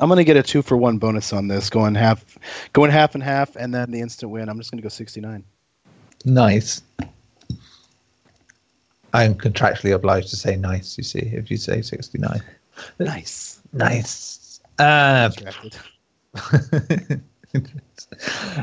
[0.00, 2.38] I'm gonna get a two for one bonus on this, going half,
[2.72, 4.48] going half and half, and then the instant win.
[4.48, 5.44] I'm just gonna go 69.
[6.24, 6.82] Nice.
[9.12, 12.40] I'm contractually obliged to say nice, you see, if you say 69.
[12.98, 13.60] Nice.
[13.72, 14.60] Nice.
[14.78, 15.76] Uh, Contracted.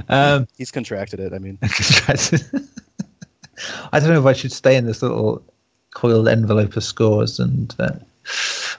[0.09, 1.33] um, He's contracted it.
[1.33, 1.57] I mean,
[3.91, 5.43] I don't know if I should stay in this little
[5.95, 7.73] coiled envelope of scores and.
[7.79, 7.97] Uh,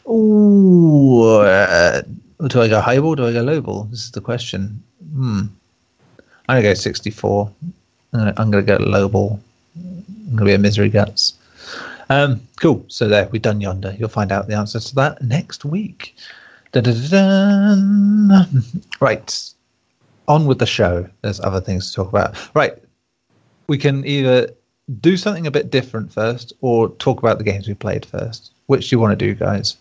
[0.09, 2.03] ooh, uh,
[2.47, 3.17] do I go high ball?
[3.17, 3.85] Do I go low ball?
[3.91, 4.83] This is the question.
[5.13, 5.47] Hmm.
[6.49, 7.51] I'm gonna go 64.
[8.13, 9.41] I'm gonna, I'm gonna go low ball.
[9.75, 11.35] I'm gonna be a misery guts.
[12.09, 12.85] Um, cool.
[12.89, 13.97] So there, we've done yonder.
[13.99, 16.15] You'll find out the answers to that next week.
[19.01, 19.53] Right.
[20.29, 21.09] On with the show.
[21.23, 22.37] There's other things to talk about.
[22.55, 22.75] Right.
[23.67, 24.51] We can either
[25.01, 28.53] do something a bit different first or talk about the games we played first.
[28.67, 29.77] Which do you want to do, guys?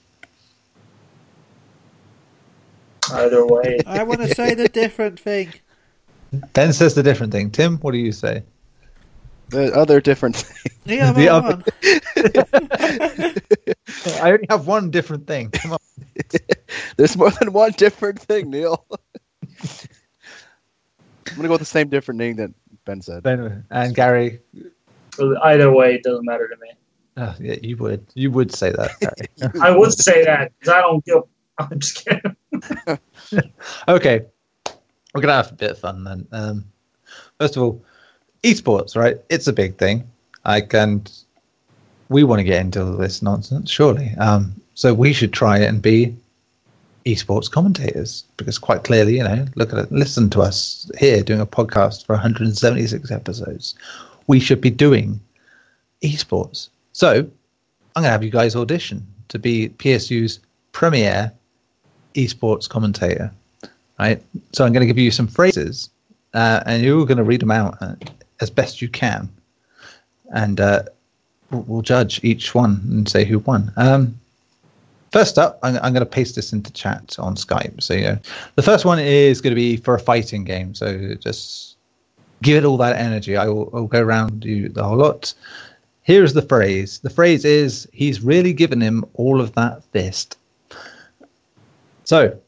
[3.12, 5.54] Either way, I want to say the different thing.
[6.54, 7.52] Ben says the different thing.
[7.52, 8.44] Tim, what do you say?
[9.50, 10.72] the other different thing.
[10.98, 11.64] Yeah, The I'm other-
[14.18, 14.24] on.
[14.24, 15.52] I only have one different thing.
[15.52, 15.78] Come on.
[16.98, 18.84] There's more than one different thing, Neil.
[21.30, 22.52] I'm gonna go with the same different thing that
[22.86, 23.22] Ben said.
[23.22, 24.40] Ben and Gary.
[25.44, 26.72] Either way, it doesn't matter to me.
[27.18, 28.06] Oh, yeah, you would.
[28.14, 29.52] You would say that.
[29.62, 31.24] I would say that because I don't give.
[31.58, 32.36] I'm just kidding.
[33.88, 34.26] okay,
[35.14, 36.28] we're gonna have a bit of fun then.
[36.34, 36.66] Um,
[37.40, 37.82] first of all,
[38.44, 39.18] esports, right?
[39.30, 40.04] It's a big thing.
[40.44, 41.06] I can.
[42.10, 44.12] We want to get into all this nonsense, surely.
[44.20, 46.16] Um, so we should try and be
[47.06, 51.40] esports commentators because quite clearly, you know, look at it, listen to us here doing
[51.40, 53.76] a podcast for 176 episodes.
[54.28, 55.20] We should be doing
[56.02, 56.70] esports.
[56.94, 60.40] So I'm going to have you guys audition to be PSU's
[60.72, 61.32] premier
[62.16, 63.32] esports commentator.
[64.00, 64.22] Right.
[64.52, 65.90] So I'm going to give you some phrases,
[66.34, 67.96] uh, and you're going to read them out uh,
[68.42, 69.30] as best you can,
[70.34, 70.84] and uh,
[71.50, 73.72] we'll, judge each one and say who won.
[73.78, 74.20] Um,
[75.16, 77.82] First up, I'm, I'm going to paste this into chat on Skype.
[77.82, 78.20] So, you know,
[78.56, 80.76] the first one is going to be for a fighting game.
[80.76, 81.75] So just
[82.42, 83.38] give it all that energy.
[83.38, 85.34] I will, I'll go around you the whole lot.
[86.04, 87.00] Here's the phrase.
[87.00, 90.38] The phrase is, he's really given him all of that fist.
[92.04, 92.40] So,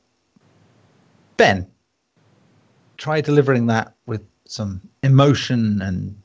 [1.37, 1.67] Ben,
[2.97, 6.15] try delivering that with some emotion and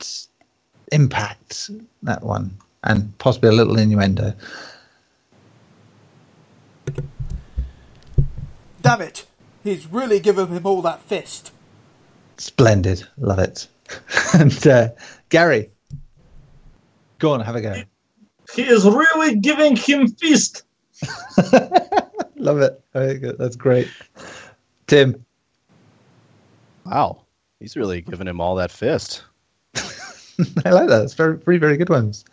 [0.93, 1.71] impact,
[2.03, 4.35] that one, and possibly a little innuendo.
[8.83, 9.27] Damn it!
[9.63, 11.53] He's really given him all that fist.
[12.37, 13.07] Splendid.
[13.19, 13.67] Love it.
[14.35, 14.89] and uh,
[15.29, 15.71] Gary,
[17.19, 17.83] go on, have a go.
[18.55, 20.65] He is really giving him fist.
[22.37, 22.83] Love it.
[22.93, 23.39] Very good.
[23.39, 23.89] That's great.
[24.87, 25.25] Tim.
[26.85, 27.23] Wow,
[27.61, 29.23] he's really giving him all that fist.
[29.77, 31.03] I like that.
[31.05, 32.25] It's very, three very good ones.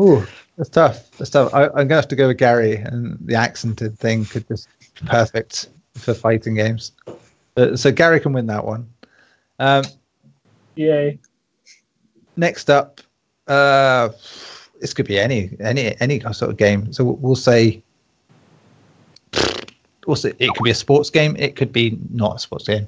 [0.00, 0.24] Ooh,
[0.56, 1.10] that's tough.
[1.12, 1.52] That's tough.
[1.52, 4.68] I, I'm going to have to go with Gary, and the accented thing could just
[4.78, 6.92] be perfect for fighting games.
[7.56, 8.88] Uh, so Gary can win that one.
[9.58, 9.84] Um,
[10.74, 11.18] Yay.
[12.36, 13.00] next up,
[13.48, 14.10] uh,
[14.80, 16.92] this could be any any any sort of game.
[16.92, 17.82] So we'll- we'll say.
[20.06, 21.34] Also, it could be a sports game.
[21.36, 22.86] It could be not a sports game.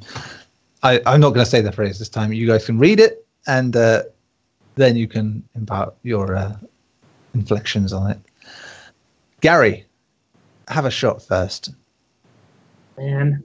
[0.85, 2.33] I, I'm not going to say the phrase this time.
[2.33, 4.05] You guys can read it, and uh,
[4.77, 6.57] then you can impart your uh,
[7.35, 8.19] inflections on it.
[9.41, 9.85] Gary,
[10.69, 11.71] have a shot first.
[12.97, 13.43] Man.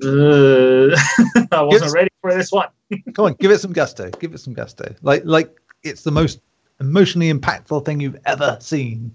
[1.52, 1.92] I wasn't Yes.
[1.92, 2.68] ready for this one.
[3.14, 4.10] Come on, give it some gusto.
[4.20, 4.94] Give it some gusto.
[5.02, 6.40] Like like it's the most
[6.80, 9.12] emotionally impactful thing you've ever seen.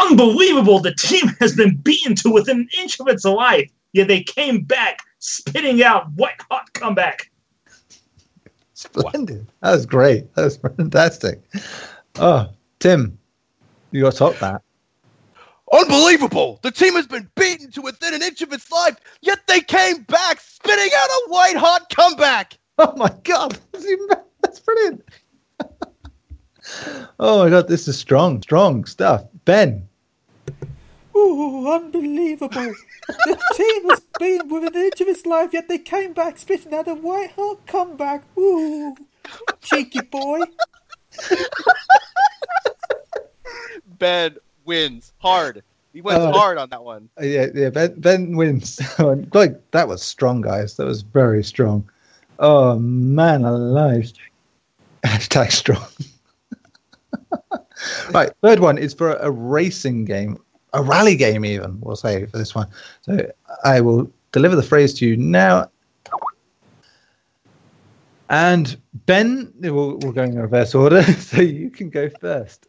[0.00, 0.80] Unbelievable.
[0.80, 4.62] The team has been beaten to within an inch of its life, yet they came
[4.64, 7.30] back, spitting out white hot comeback.
[8.74, 9.46] Splendid.
[9.62, 10.34] That was great.
[10.34, 11.40] That was fantastic.
[12.16, 13.18] Oh, Tim,
[13.90, 14.62] you got to top that.
[15.72, 16.60] Unbelievable!
[16.62, 20.02] The team has been beaten to within an inch of its life, yet they came
[20.04, 22.58] back, spitting out a white hot comeback.
[22.78, 24.06] Oh my god, that's, even,
[24.42, 25.02] that's brilliant.
[27.18, 29.24] oh my god, this is strong, strong stuff.
[29.46, 29.88] Ben,
[31.16, 32.74] Ooh, unbelievable.
[33.08, 36.74] the team has been within an inch of its life, yet they came back spitting
[36.74, 38.22] out a white hot comeback.
[38.38, 38.94] Ooh,
[39.62, 40.40] cheeky boy.
[43.98, 45.62] Ben wins hard.
[45.92, 46.32] He went Oh.
[46.32, 47.08] hard on that one.
[47.18, 48.78] Uh, yeah, yeah, Ben, ben wins.
[49.32, 50.76] like that was strong, guys.
[50.76, 51.88] That was very strong.
[52.38, 54.12] Oh man, alive.
[55.04, 55.86] Hashtag strong.
[58.10, 60.38] right, third one is for a racing game,
[60.74, 62.66] a rally game, even we'll say for this one.
[63.02, 63.30] So
[63.64, 65.70] I will deliver the phrase to you now.
[68.28, 68.76] And
[69.06, 72.66] Ben, we'll, we'll go in reverse order, so you can go first.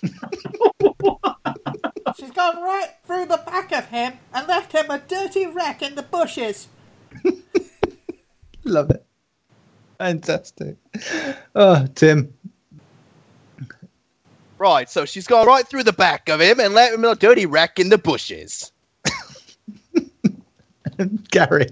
[2.18, 5.94] She's gone right through the back of him and left him a dirty wreck in
[5.94, 6.68] the bushes.
[8.64, 9.04] Love it.
[9.98, 10.76] Fantastic.
[11.54, 12.34] Oh, Tim.
[14.58, 17.46] Right, so she's gone right through the back of him and left him a dirty
[17.46, 18.70] wreck in the bushes.
[21.30, 21.68] Gary.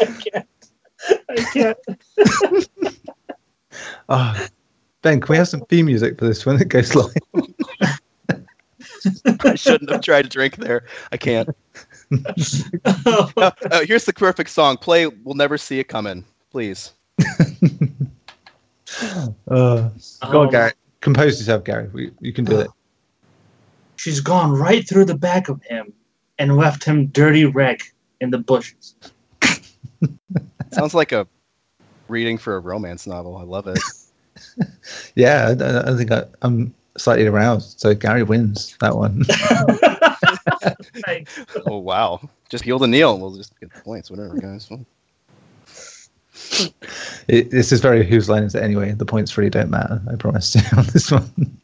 [0.00, 0.48] I can't.
[1.28, 1.78] I can't.
[4.08, 4.46] Oh,
[5.02, 7.12] ben, can we have some theme music for this when it goes live?
[9.44, 10.84] I shouldn't have tried to drink there.
[11.10, 11.48] I can't.
[12.12, 13.50] Uh, uh,
[13.84, 14.76] here's the perfect song.
[14.76, 16.92] Play "We'll Never See It Coming," please.
[19.00, 19.18] Uh,
[19.48, 20.72] go on, Um, Gary.
[21.00, 21.88] Compose yourself, Gary.
[21.92, 22.68] We, you can do it.
[23.96, 25.92] She's gone right through the back of him
[26.38, 28.94] and left him dirty wreck in the bushes.
[30.72, 31.26] Sounds like a
[32.08, 33.36] reading for a romance novel.
[33.36, 33.78] I love it.
[35.14, 37.80] Yeah, I, I- I think I, I'm slightly aroused.
[37.80, 39.24] So Gary wins that one.
[41.04, 41.38] Thanks.
[41.66, 42.20] oh wow!
[42.48, 43.18] Just peel the Neil.
[43.18, 44.10] We'll just get the points.
[44.10, 44.68] Whatever, guys.
[44.70, 44.84] Well,
[47.28, 48.92] it, this is very whose line is it anyway?
[48.92, 50.00] The points really don't matter.
[50.10, 51.58] I promise you on this one.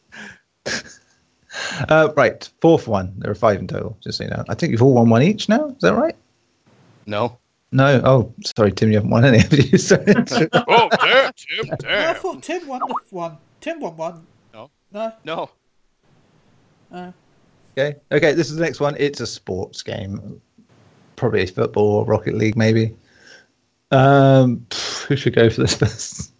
[1.89, 3.13] uh, right, fourth one.
[3.17, 3.97] There are five in total.
[4.01, 4.43] Just so you know.
[4.49, 5.67] I think you've all won one each now.
[5.69, 6.15] Is that right?
[7.05, 7.37] no,
[7.71, 8.01] No.
[8.03, 8.89] Oh, sorry, Tim.
[8.89, 9.77] You haven't won any of you.
[10.53, 13.37] Oh, damn, Tim, No, I thought Tim won the one.
[13.61, 14.27] Tim won one.
[14.53, 14.69] No.
[14.91, 15.13] No.
[15.23, 15.49] No.
[16.91, 17.11] Uh,
[17.77, 17.97] okay.
[18.11, 18.33] Okay.
[18.33, 18.95] This is the next one.
[18.97, 20.41] It's a sports game.
[21.15, 22.95] Probably football or Rocket League, maybe.
[23.91, 26.31] Um, pff, who should go for this first?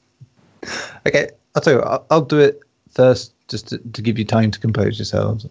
[1.07, 1.79] okay, I'll tell you.
[1.79, 2.61] What, I'll, I'll do it
[2.91, 5.45] first, just to, to give you time to compose yourselves.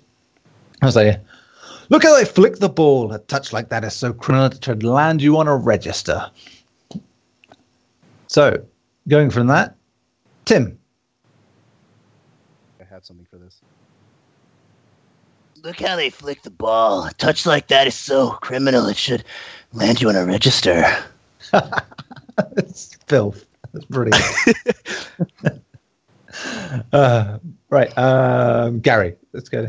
[0.82, 1.18] I'll say,
[1.88, 3.12] look how they flick the ball.
[3.12, 6.30] A touch like that is so criminal it should land you on a register.
[8.26, 8.62] So,
[9.08, 9.74] going from that,
[10.44, 10.78] Tim.
[12.80, 13.60] I have something for this.
[15.62, 17.06] Look how they flick the ball.
[17.06, 19.24] A touch like that is so criminal it should
[19.72, 20.84] land you on a register.
[22.56, 23.44] it's filth.
[23.72, 24.22] That's brilliant.
[26.92, 27.38] uh,
[27.70, 29.68] right, um, Gary, let's go.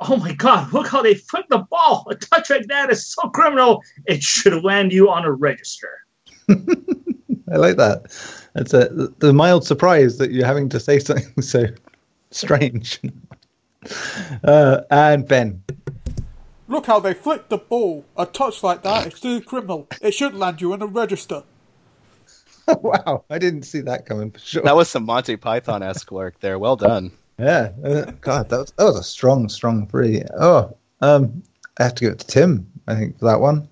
[0.00, 2.06] Oh my god, look how they flick the ball.
[2.10, 6.06] A touch like that is so criminal, it should land you on a register.
[6.48, 8.04] I like that.
[8.56, 8.88] It's a
[9.18, 11.66] the mild surprise that you're having to say something so
[12.30, 13.00] strange.
[14.42, 15.62] Uh, and Ben,
[16.66, 18.04] look how they flick the ball.
[18.16, 19.86] A touch like that is too criminal.
[20.02, 21.44] It should land you in a register.
[22.66, 24.62] wow, I didn't see that coming for sure.
[24.64, 26.58] That was some Monty Python esque work there.
[26.58, 27.12] Well done.
[27.38, 30.22] Yeah, uh, God, that was that was a strong, strong three.
[30.38, 31.42] Oh, um,
[31.78, 32.66] I have to give it to Tim.
[32.86, 33.68] I think for that one.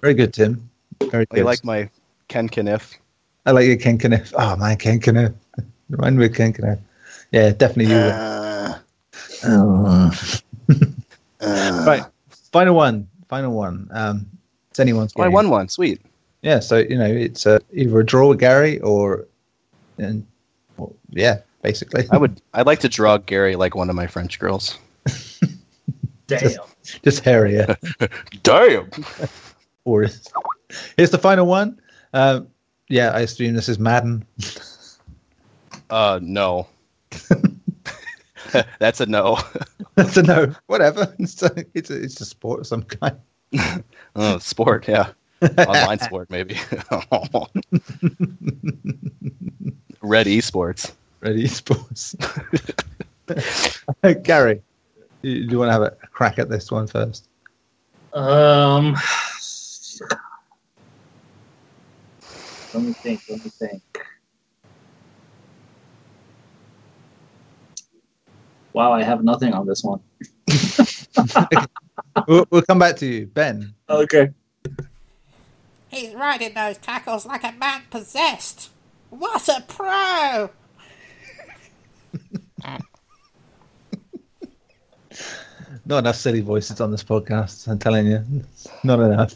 [0.00, 0.68] Very good, Tim.
[1.10, 1.44] Very I good.
[1.44, 1.88] like my
[2.28, 2.98] Ken Kniff.
[3.46, 4.32] I like your Ken Kniff.
[4.36, 5.32] Oh man, Ken Kniff.
[5.90, 6.78] Remind me of Ken Kniff.
[7.30, 8.00] Yeah, definitely you.
[8.00, 8.78] Uh,
[9.44, 10.10] Oh.
[11.40, 12.04] uh, right,
[12.52, 13.08] final one.
[13.28, 13.88] Final one.
[13.92, 14.26] Um,
[14.70, 15.68] it's anyone's Oh, I won one.
[15.68, 16.00] Sweet.
[16.42, 19.26] Yeah, so you know it's uh, either a draw with Gary or,
[19.98, 20.26] and
[20.76, 22.04] well, yeah, basically.
[22.10, 22.40] I would.
[22.54, 24.78] I'd like to draw Gary like one of my French girls.
[26.26, 26.52] Damn.
[27.02, 27.76] just hairier.
[28.42, 28.90] Damn.
[29.84, 30.06] or
[30.96, 31.80] here's the final one.
[32.12, 32.48] Um,
[32.88, 34.26] yeah, I assume this is Madden.
[35.90, 36.66] Uh, no.
[38.78, 39.38] That's a no.
[39.94, 40.54] That's a no.
[40.66, 41.14] Whatever.
[41.18, 43.16] It's a, it's a, it's a sport of some kind.
[44.14, 45.12] Oh, sport, yeah.
[45.42, 46.54] Online sport, maybe.
[50.00, 50.92] Red esports.
[51.20, 52.16] Ready sports.
[54.22, 54.62] Gary,
[55.22, 57.28] do you want to have a crack at this one first?
[58.12, 58.96] Um,
[62.72, 63.22] let me think.
[63.28, 63.82] Let me think.
[68.72, 70.00] Wow, I have nothing on this one.
[72.26, 73.74] We'll, we'll come back to you, Ben.
[73.88, 74.30] Okay.
[75.88, 78.70] He's riding those tackles like a man possessed.
[79.10, 80.50] What a pro!
[85.84, 87.68] Not enough silly voices on this podcast.
[87.68, 88.24] I'm telling you,
[88.84, 89.34] not enough.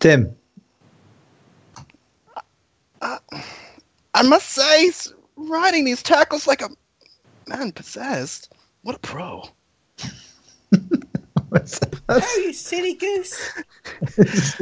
[0.00, 0.34] Tim,
[3.00, 6.68] I must say, s- riding these tackles like a
[7.46, 8.52] man possessed.
[8.82, 9.44] What a pro.
[12.10, 13.50] Oh, you silly goose!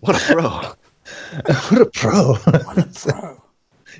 [0.00, 0.48] What a pro.
[0.50, 2.34] what a pro!
[2.34, 3.41] What a pro!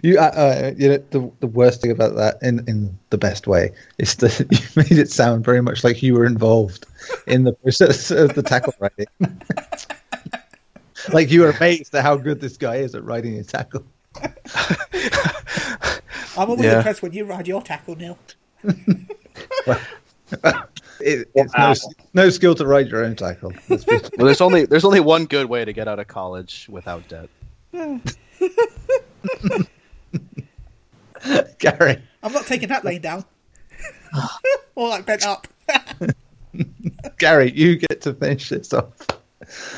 [0.02, 3.46] You, uh, uh, you know, the the worst thing about that, in in the best
[3.46, 6.86] way, is that you made it sound very much like you were involved
[7.26, 9.06] in the process of the tackle writing.
[11.12, 13.84] like you were amazed at how good this guy is at riding a tackle.
[16.36, 16.78] I'm always Yeah.
[16.78, 18.18] impressed when you ride your tackle, Neil.
[21.00, 21.72] It, it's Wow.
[21.72, 21.74] no,
[22.24, 23.52] no skill to ride your own tackle.
[23.68, 27.08] Let's Well, there's only there's only one good way to get out of college without
[27.08, 27.28] debt.
[31.58, 33.24] Gary, I'm not taking that lane down.
[34.74, 35.48] or like bent up.
[37.18, 38.92] Gary, you get to finish this off.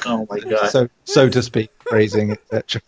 [0.05, 0.71] Oh my god.
[0.71, 2.83] So, so to speak, phrasing, etc.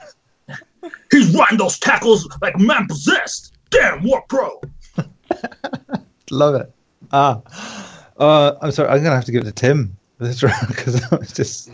[1.10, 3.54] He's riding those tackles like man possessed.
[3.70, 4.60] Damn, what pro?
[6.30, 6.72] Love it.
[7.12, 7.40] Ah,
[8.18, 8.88] uh, I'm sorry.
[8.88, 11.70] I'm gonna have to give it to Tim for this round because it's just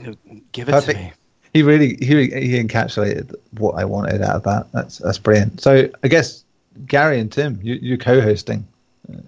[0.52, 0.98] Give it Perfect.
[0.98, 1.12] to me.
[1.54, 4.72] he really he really, he encapsulated what I wanted out of that.
[4.72, 5.60] That's that's brilliant.
[5.60, 6.44] So I guess
[6.86, 8.66] Gary and Tim, you, you're co-hosting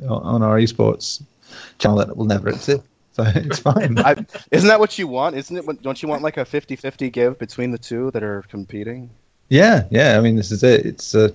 [0.04, 1.22] uh, on our esports
[1.78, 2.82] channel that will never exist.
[3.12, 3.98] So it's fine.
[3.98, 4.16] I,
[4.50, 5.36] isn't that what you want?
[5.36, 5.82] Isn't it?
[5.82, 9.10] Don't you want like a 50-50 give between the two that are competing?
[9.48, 10.16] yeah, yeah.
[10.18, 10.84] I mean, this is it.
[10.86, 11.28] It's uh,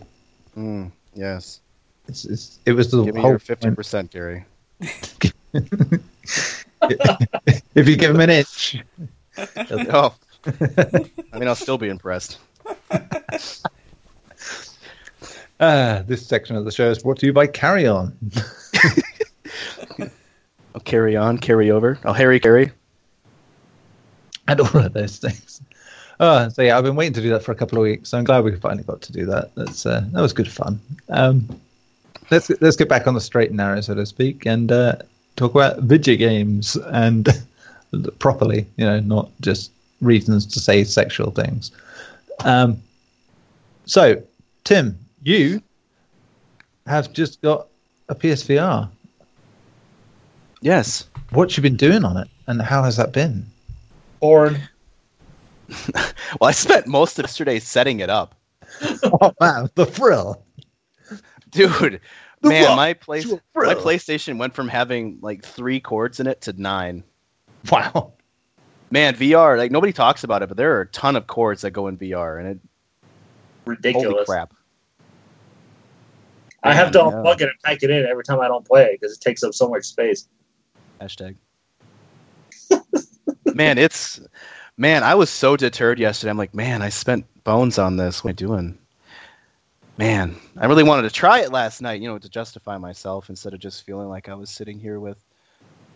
[0.57, 1.61] Mm, yes.
[2.07, 4.43] it's, it's it was the Give me whole fifty percent, Gary.
[4.81, 6.01] if
[7.75, 8.77] you give him an inch.
[9.91, 10.13] Oh,
[10.45, 12.39] I mean, I'll still be impressed.
[15.59, 18.15] Uh, this section of the show is brought to you by Carry On.
[20.73, 21.99] I'll carry on, carry over.
[22.05, 22.71] I'll Harry carry.
[24.49, 25.61] and all of those things.
[26.19, 28.09] Uh, so yeah, I've been waiting to do that for a couple of weeks.
[28.09, 29.53] So I'm glad we finally got to do that.
[29.55, 30.79] That's uh, that was good fun.
[31.09, 31.47] Um,
[32.29, 34.95] let's let's get back on the straight and narrow, so to speak, and uh,
[35.35, 37.29] talk about video games and
[38.19, 38.65] properly.
[38.75, 41.71] You know, not just reasons to say sexual things.
[42.43, 42.81] Um,
[43.85, 44.21] so,
[44.63, 44.97] Tim,
[45.29, 45.61] you
[46.87, 47.67] have just got
[48.09, 48.89] a PSVR.
[50.61, 51.07] Yes.
[51.31, 53.45] What you been doing on it, and how has that been?
[54.19, 54.55] Or
[56.39, 58.35] Well, I spent most of yesterday setting it up.
[59.03, 60.43] oh man, the thrill!
[61.51, 62.01] Dude,
[62.41, 63.75] The man, rock my place my.
[63.75, 67.03] PlayStation went from having like three cords in it to nine.
[67.71, 68.13] Wow.
[68.91, 71.71] Man, VR, like nobody talks about it, but there are a ton of cords that
[71.71, 72.59] go in VR, and it
[73.65, 74.25] holy ridiculous.
[74.25, 74.53] crap.
[76.63, 77.05] I have to Yeah.
[77.05, 79.43] unplug it and pack it in every time I don't play it because it takes
[79.43, 80.27] up so much space.
[81.01, 81.37] Hashtag.
[83.53, 84.19] man, it's
[84.77, 85.03] man.
[85.03, 86.31] I was so deterred yesterday.
[86.31, 88.23] I'm like, man, I spent bones on this.
[88.23, 88.77] What am I doing?
[89.97, 92.01] Man, I really wanted to try it last night.
[92.01, 95.23] You know, to justify myself instead of just feeling like I was sitting here with,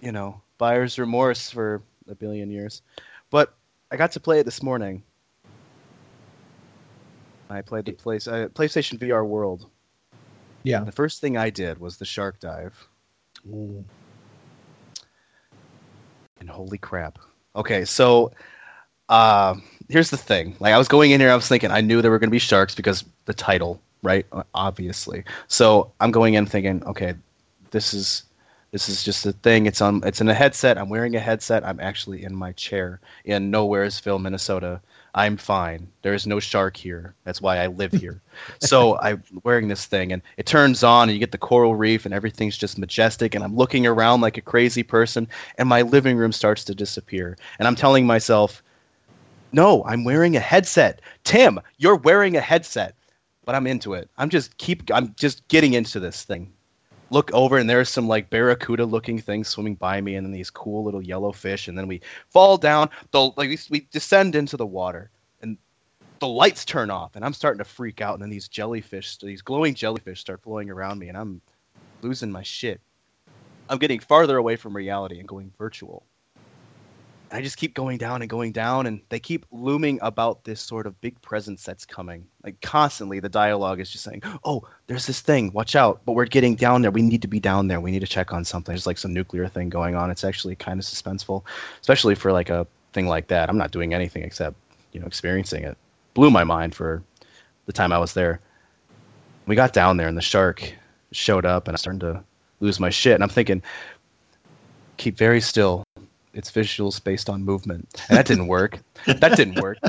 [0.02, 2.82] you know, buyer's remorse for a billion years.
[3.30, 3.54] But
[3.92, 5.04] I got to play it this morning.
[7.50, 9.70] I played the place uh, PlayStation VR World.
[10.64, 10.84] Yeah.
[10.84, 12.88] The first thing I did was the shark dive.
[13.46, 13.86] And
[16.50, 17.20] holy crap.
[17.56, 18.32] Okay, so
[19.10, 19.56] uh,
[19.90, 20.56] here's the thing.
[20.60, 22.32] Like I was going in here, I was thinking I knew there were going to
[22.32, 24.26] be sharks because the title, right?
[24.54, 25.24] Obviously.
[25.48, 27.14] So I'm going in thinking, okay,
[27.72, 28.24] this is
[28.72, 29.68] this is just a thing.
[29.68, 30.02] It's on.
[30.04, 30.80] It's in a headset.
[30.80, 31.64] I'm wearing a headset.
[31.64, 34.82] I'm actually in my chair in Nowheresville, Minnesota.
[35.16, 35.88] I'm fine.
[36.02, 37.14] There is no shark here.
[37.24, 38.22] That's why I live here.
[38.60, 42.06] so I'm wearing this thing, and it turns on, and you get the coral reef,
[42.06, 43.36] and everything's just majestic.
[43.36, 47.38] And I'm looking around like a crazy person, and my living room starts to disappear.
[47.60, 48.64] And I'm telling myself,
[49.52, 51.02] no, I'm wearing a headset.
[51.24, 52.96] Tim, you're wearing a headset.
[53.46, 54.10] But I'm into it.
[54.18, 54.90] I'm just keep.
[54.94, 56.54] I'm just getting into this thing
[57.14, 60.50] look over and there's some like barracuda looking things swimming by me and then these
[60.50, 62.90] cool little yellow fish and then we fall down.
[63.12, 65.12] The like we, we descend into the water
[65.42, 65.58] and
[66.20, 69.42] the lights turn off and i'm starting to freak out and then these jellyfish these
[69.42, 71.42] glowing jellyfish start flowing around me and i'm
[72.04, 72.82] losing my shit.
[73.70, 76.06] I'm getting farther away from reality and going virtual
[77.34, 80.86] I just keep going down and going down, and they keep looming about this sort
[80.86, 82.28] of big presence that's coming.
[82.44, 85.52] Like constantly, the dialogue is just saying, "Oh, there's this thing.
[85.52, 86.92] Watch out!" But we're getting down there.
[86.92, 87.82] We need to be down there.
[87.82, 88.72] We need to check on something.
[88.72, 90.12] There's like some nuclear thing going on.
[90.12, 91.44] It's actually kind of suspenseful,
[91.82, 93.50] especially for like a thing like that.
[93.50, 94.56] I'm not doing anything except
[94.92, 95.76] you know experiencing it.
[96.14, 97.02] Blew my mind for
[97.66, 98.42] the time I was there.
[99.48, 100.72] We got down there, and the shark
[101.12, 102.24] showed up, and I started to
[102.60, 103.16] lose my shit.
[103.16, 103.64] And I'm thinking,
[104.98, 105.84] keep very still
[106.34, 108.02] it's visuals based on movement.
[108.10, 108.80] And that didn't work.
[109.06, 109.78] that didn't work.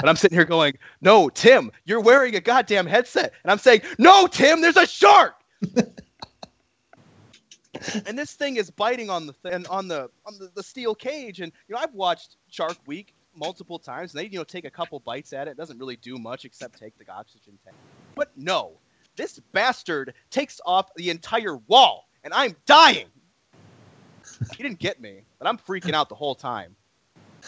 [0.00, 3.32] But I'm sitting here going, no, Tim, you're wearing a goddamn headset.
[3.42, 5.34] And I'm saying, no, Tim, there's a shark.
[8.06, 11.40] and this thing is biting on the th- on the on the, the steel cage.
[11.40, 14.70] And you know, I've watched Shark Week multiple times, and they you know take a
[14.70, 15.52] couple bites at it.
[15.52, 17.76] It doesn't really do much except take the oxygen tank.
[18.14, 18.72] But no,
[19.16, 23.06] this bastard takes off the entire wall, and I'm dying.
[24.56, 26.76] He didn't get me, but I'm freaking out the whole time.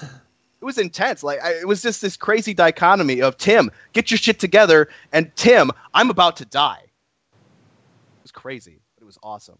[0.03, 1.22] It was intense.
[1.22, 5.34] Like I, it was just this crazy dichotomy of Tim, get your shit together, and
[5.36, 6.82] Tim, I'm about to die.
[6.82, 9.59] It was crazy, but it was awesome.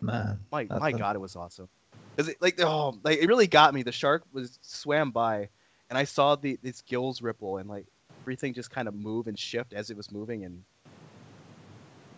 [0.00, 0.38] Man.
[0.50, 1.68] My my a- god, it was awesome.
[2.16, 3.82] Cause it, like oh, like it really got me.
[3.82, 5.48] The shark was swam by,
[5.90, 7.86] and I saw the its gills ripple and like
[8.22, 10.62] everything just kind of move and shift as it was moving, and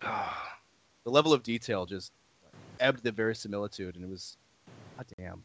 [1.04, 2.12] the level of detail just
[2.80, 4.36] ebbed the verisimilitude, and it was,
[4.96, 5.42] god damn.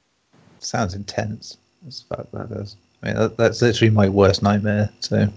[0.60, 1.58] Sounds intense
[1.88, 2.30] as fuck.
[2.32, 2.78] That is.
[3.02, 4.90] I mean, that, that's literally my worst nightmare.
[5.00, 5.28] So.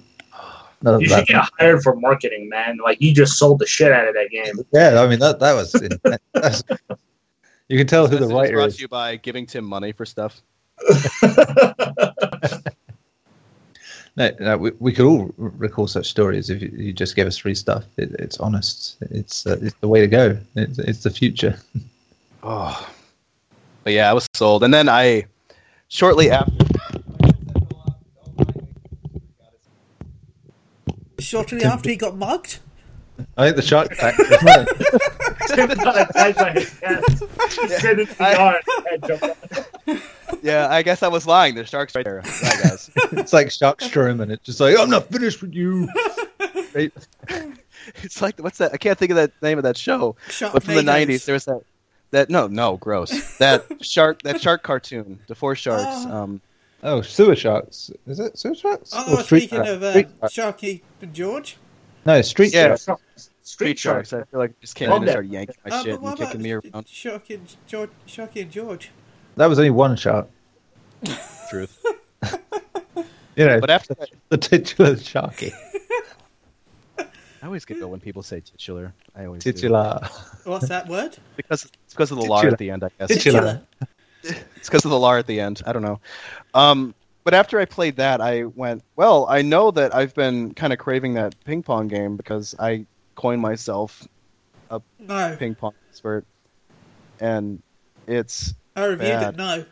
[0.83, 2.77] No, You should get hired for marketing, man.
[2.85, 4.55] Like you just sold the shit out of that game.
[4.73, 5.75] yeah, I mean that that was.
[5.75, 6.23] intense.
[6.35, 6.63] That's-
[7.69, 8.77] you can tell who the Message is writer brought is.
[8.77, 10.41] to you by giving Tim money for stuff.
[14.17, 17.37] No, no we, we could all recall such stories if you, you just give us
[17.37, 17.85] free stuff.
[17.97, 18.97] It, it's honest.
[19.11, 20.39] It's uh, it's the way to go.
[20.55, 21.57] It's, it's the future.
[22.49, 22.89] Oh,
[23.83, 25.27] but yeah, I was sold, and then I
[25.89, 26.53] shortly after.
[31.19, 32.61] Shortly after he got mugged.
[33.37, 34.16] I think the shark attack.
[34.18, 34.66] was mine.
[35.49, 37.05] Tim got attacked by his cat.
[37.51, 38.62] Sit in the I- yard
[38.93, 39.24] and jumped
[39.89, 40.01] on.
[40.43, 41.55] Yeah, I guess I was lying.
[41.55, 42.24] The shark's right there.
[42.24, 42.91] Sorry, guys.
[43.12, 44.30] it's like Shark Stroman.
[44.30, 45.89] It's just like I'm not finished with you.
[46.74, 46.93] Right?
[48.03, 48.72] it's like what's that?
[48.72, 50.16] I can't think of that name of that show.
[50.28, 51.62] Shark But from the '90s, there was that
[52.11, 53.37] that no, no, gross.
[53.39, 55.84] That shark, that shark cartoon, the four sharks.
[56.07, 56.11] Oh.
[56.22, 56.41] Um,
[56.82, 57.91] Oh, sewer sharks.
[58.07, 58.91] Is it sewer sharks?
[58.95, 59.70] Oh, Or street speaking sharks?
[59.70, 60.34] of uh, Street sharks.
[60.34, 61.57] Sharky and George.
[62.07, 62.77] No, street Yeah.
[62.77, 62.83] sharks.
[63.17, 64.13] Street, street sharks.
[64.13, 65.13] I feel like it just came Love in and that.
[65.13, 66.87] started yanking my Oh, shit but what and kicking me about around.
[66.87, 67.91] Sharky and George?
[68.07, 68.91] Sharky and George.
[69.37, 70.29] That was only one shark.
[71.51, 71.85] Truth.
[73.37, 75.53] You know, But after that, the titular sharky.
[76.99, 78.93] I always get go when people say titular.
[79.15, 79.53] I always do.
[79.53, 80.01] Titular.
[80.45, 81.17] What's that word?
[81.37, 82.53] because it's because of the lar Titular.
[82.55, 82.83] at the end.
[82.85, 83.61] I guess Titular.
[84.23, 85.63] it's because of the lar at the end.
[85.67, 86.01] I don't know.
[86.55, 86.95] Um,
[87.27, 90.79] but after I played that, I went, well, I know that I've been kind of
[90.79, 94.07] craving that ping pong game because I coined myself
[95.01, 96.24] No, ping pong expert,
[97.18, 97.61] and
[98.07, 99.35] it's I reviewed bad.
[99.35, 99.37] it.
[99.39, 99.64] No.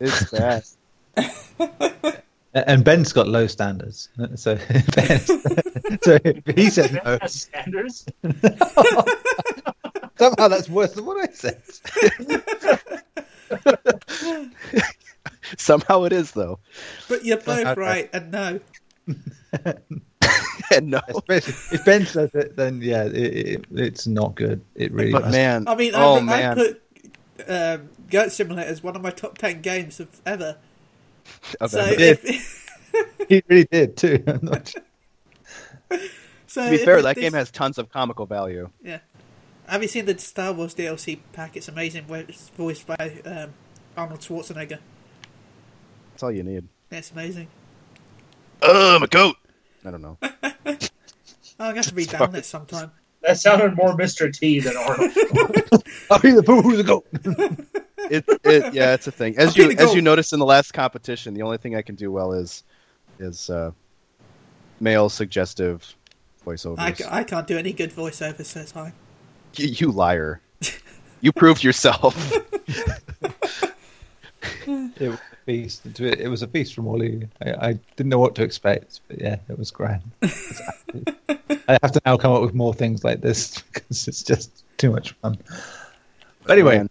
[0.00, 0.64] it's bad.
[2.56, 4.10] And Ben's got low standards.
[4.36, 4.56] So,
[4.94, 5.18] ben,
[6.02, 8.06] so if he said no, Has standards.
[10.18, 11.62] somehow that's worse than what I said.
[15.58, 16.58] Somehow it is though.
[17.08, 17.80] But you're both Okay.
[17.80, 18.60] right, and no.
[20.70, 24.62] And no, Especially if Ben says it, then yeah, it, it, it's not good.
[24.74, 25.12] It really.
[25.12, 25.32] but is.
[25.32, 26.82] man, I mean, oh I, I man, put
[27.46, 30.56] um, Goat Simulator as one of my top ten games of ever.
[31.60, 31.94] Of so ever.
[31.98, 32.72] if,
[33.28, 34.24] he really did too.
[34.26, 34.72] I'm not-
[36.46, 38.70] so to be fair, that this- game has tons of comical value.
[38.82, 39.00] Yeah.
[39.66, 41.56] Have you seen the Star Wars DLC pack?
[41.56, 42.04] It's amazing.
[42.06, 43.50] Where it's voiced by um,
[43.96, 44.78] Arnold Schwarzenegger.
[46.14, 46.68] That's all you need.
[46.90, 47.48] That's amazing.
[48.62, 49.34] Oh, I'm a goat.
[49.84, 50.16] I don't know.
[50.22, 50.86] Oh, I'm
[51.58, 52.92] gonna have to read down this sometime.
[53.22, 54.32] That sounded more Mr.
[54.32, 55.10] T than Arnold.
[56.10, 57.04] I'll be the fool who's a goat.
[58.10, 59.36] it, it yeah, it's a thing.
[59.38, 61.96] As Okay, you as you noticed in the last competition, the only thing I can
[61.96, 62.62] do well is
[63.18, 63.72] is uh,
[64.78, 65.96] male suggestive
[66.46, 67.04] voiceovers.
[67.10, 68.92] I, I can't do any good voiceovers, so it's fine.
[69.56, 70.40] you, you liar!
[71.22, 72.32] you proved yourself.
[74.66, 75.86] It was a feast.
[75.86, 77.28] It it was a feast from Wally.
[77.44, 80.02] I, I didn't know what to expect, but yeah, it was grand.
[81.68, 84.90] I have to now come up with more things like this because it's just too
[84.90, 85.38] much fun.
[86.44, 86.90] But anyway, Man,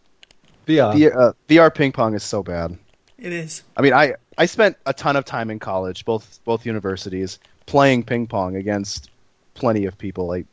[0.68, 0.94] VR.
[0.94, 2.78] VR, uh, VR ping pong is so bad.
[3.18, 3.64] It is.
[3.78, 8.04] I mean, I I spent a ton of time in college, both both universities, playing
[8.04, 9.10] ping pong against
[9.54, 10.46] plenty of people, like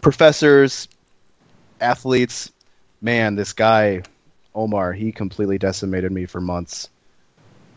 [0.00, 0.88] professors,
[1.80, 2.52] athletes.
[3.02, 4.02] Man, this guy
[4.54, 6.88] Omar, he completely decimated me for months.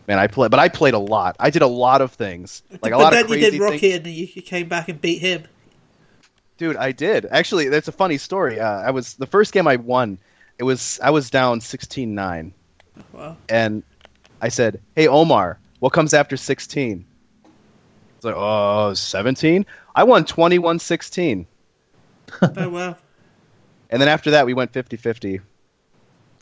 [0.06, 1.36] Man, I played, but I played a lot.
[1.40, 3.78] I did a lot of things, like a but lot then of you did Rocky,
[3.78, 3.94] things.
[3.96, 5.44] and you, you came back and beat him.
[6.58, 7.26] Dude, I did.
[7.30, 8.60] Actually, that's a funny story.
[8.60, 10.18] Uh, I was the first game I won.
[10.58, 12.52] It was I was down 16-9.
[13.12, 13.36] Wow.
[13.48, 13.82] and
[14.40, 17.04] I said, "Hey Omar, what comes after 16?"
[18.16, 21.46] It's like, "Oh, 17." I won 21-16.
[22.42, 22.96] Oh wow.
[23.90, 25.40] And then after that, we went 50-50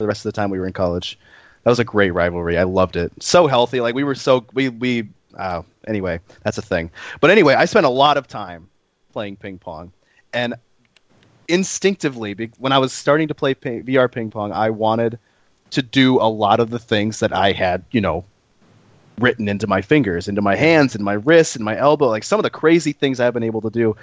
[0.03, 1.19] for the rest of the time we were in college.
[1.63, 2.59] That was a great rivalry.
[2.59, 3.13] I loved it.
[3.23, 3.81] So healthy.
[3.81, 6.91] Like we were so we we uh, anyway, that's a thing.
[7.21, 8.69] But anyway, I spent a lot of time
[9.13, 9.93] playing ping pong
[10.33, 10.55] and
[11.49, 15.19] instinctively when I was starting to play ping, VR ping pong, I wanted
[15.71, 18.25] to do a lot of the things that I had, you know,
[19.19, 22.39] written into my fingers, into my hands, and my wrists, and my elbow, like some
[22.39, 23.97] of the crazy things I've been able to do.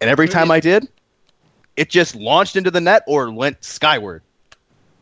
[0.00, 0.88] And every time I did,
[1.76, 4.22] it just launched into the net or went skyward.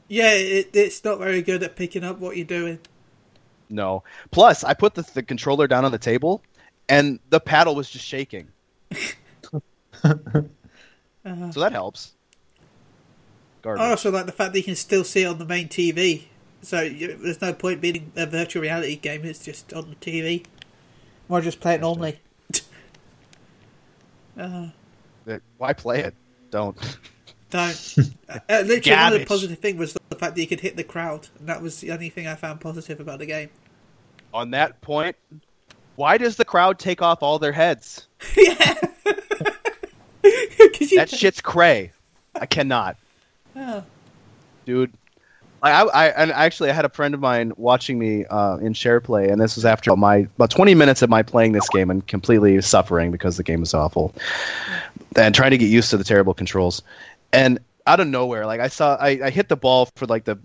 [0.08, 2.78] Yeah, it, it's not very good at picking up what you're doing.
[3.68, 4.04] No.
[4.30, 6.42] Plus, I put the, the controller down on the table,
[6.88, 8.48] and the paddle was just shaking.
[11.24, 12.14] Uh, So that helps.
[13.62, 13.80] Garbage.
[13.82, 16.24] I also like the fact that you can still see it on the main TV.
[16.62, 19.24] So you, there's no point being a virtual reality game.
[19.24, 20.44] It's just on the TV.
[21.28, 22.20] Or just play it normally.
[24.38, 24.68] uh,
[25.28, 26.14] Uh, Why play it?
[26.50, 26.76] Don't.
[27.50, 27.98] don't.
[28.28, 29.28] uh, literally, one of the Garbage.
[29.28, 31.92] positive thing was the fact that you could hit the crowd, and that was the
[31.92, 33.50] only thing I found positive about the game.
[34.34, 35.16] On that point,
[35.96, 38.06] why does the crowd take off all their heads?
[38.36, 38.74] yeah.
[40.22, 41.92] 'Cause you- That shit's cray.
[42.34, 42.96] I cannot.
[43.54, 43.82] Oh.
[44.66, 44.92] dude.
[45.62, 49.00] I, I, and actually, I had a friend of mine watching me uh, in share
[49.00, 52.06] play, and this was after my about 20 minutes of my playing this game and
[52.06, 54.14] completely suffering because the game is awful,
[55.16, 56.82] and trying to get used to the terrible controls.
[57.32, 60.38] And out of nowhere, like I saw, I, I hit the ball for like the,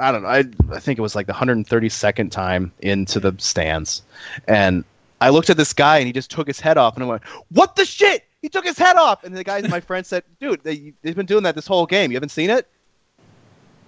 [0.00, 4.02] I don't know, I, I think it was like the 132nd time into the stands,
[4.46, 4.84] and
[5.20, 7.24] I looked at this guy and he just took his head off, and I went,
[7.50, 10.62] "What the shit?" He took his head off, and the guy, my friend, said, "Dude,
[10.62, 12.12] they, they've been doing that this whole game.
[12.12, 12.68] You haven't seen it?"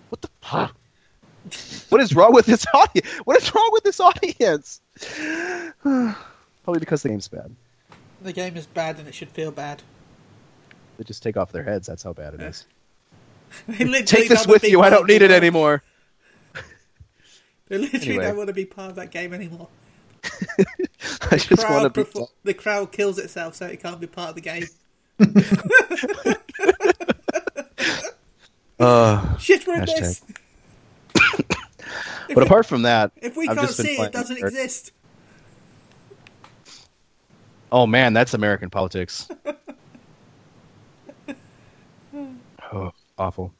[0.09, 0.75] What the fuck?
[1.89, 3.09] What is wrong with this audience?
[3.25, 4.81] What is wrong with this audience?
[5.83, 7.55] Probably because the game's bad.
[8.23, 9.83] The game is bad and it should feel bad.
[11.01, 11.87] They just take off their heads.
[11.87, 12.67] That's how bad it is.
[13.67, 14.81] They literally Take this don't wanna with be you.
[14.81, 15.83] I part don't of need it anymore.
[17.69, 18.25] They literally Anyway.
[18.25, 19.69] don't want to be part of that game anymore.
[21.31, 22.09] I just want to be.
[22.11, 24.67] perfor- the crowd kills itself so it can't be part of the game.
[28.79, 30.23] Uh, Shit, we're this.
[32.35, 34.57] but apart from that, If we I've can't just see it, it doesn't America.
[34.57, 34.93] exist.
[37.73, 39.29] Oh man, that's American politics.
[42.73, 43.53] Oh, awful.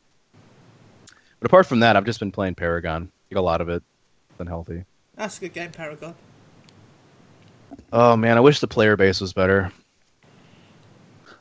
[1.41, 3.11] But apart from that, I've just been playing Paragon.
[3.35, 3.83] A lot of it.
[4.39, 4.85] Been healthy.
[5.15, 6.15] That's a good game, Paragon.
[7.93, 9.73] Oh man, I wish the player base was better.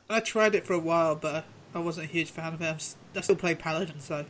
[0.09, 2.95] I tried it for a while, but I wasn't a huge fan of it.
[3.15, 4.25] I still play Paladins, though.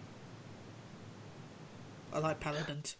[2.13, 2.95] I like Paladins.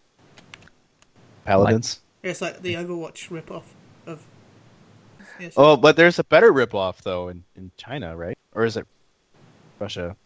[1.46, 2.02] Paladins.
[2.22, 3.74] It's like the Overwatch rip-off
[4.06, 4.26] of...
[5.40, 5.54] Yes.
[5.56, 8.38] Oh, but there's a better ripoff though in, in China, right?
[8.54, 8.86] Or is it
[9.80, 10.18] Russia?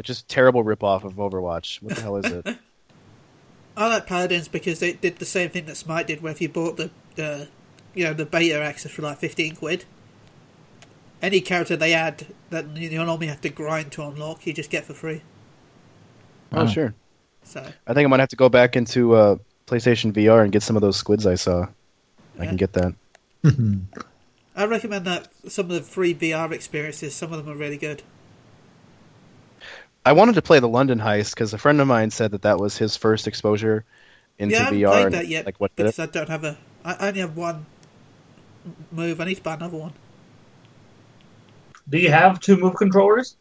[0.00, 1.82] It's just terrible ripoff of Overwatch.
[1.82, 2.46] What the hell is it?
[3.76, 6.48] I like Paladins because they did the same thing that Smite did, where if you
[6.48, 7.48] bought the, the
[7.94, 9.84] you know, the beta access for like 15 quid,
[11.20, 14.86] any character they add that you normally have to grind to unlock, you just get
[14.86, 15.20] for free.
[16.52, 16.94] Oh, sure.
[17.44, 19.36] So, I think I'm gonna have to go back into uh,
[19.66, 21.66] PlayStation VR and get some of those squids I saw.
[22.38, 22.94] I can get that.
[24.56, 28.02] I recommend that some of the free VR experiences, some of them are really good.
[30.04, 32.58] I wanted to play the London Heist because a friend of mine said that that
[32.58, 33.84] was his first exposure
[34.38, 34.90] into yeah, I haven't VR.
[34.90, 35.98] played and, that yet Like what because?
[35.98, 36.58] I don't have a.
[36.84, 37.66] I only have one
[38.90, 39.20] move.
[39.20, 39.92] I need to buy another one.
[41.88, 43.36] Do you have two move controllers?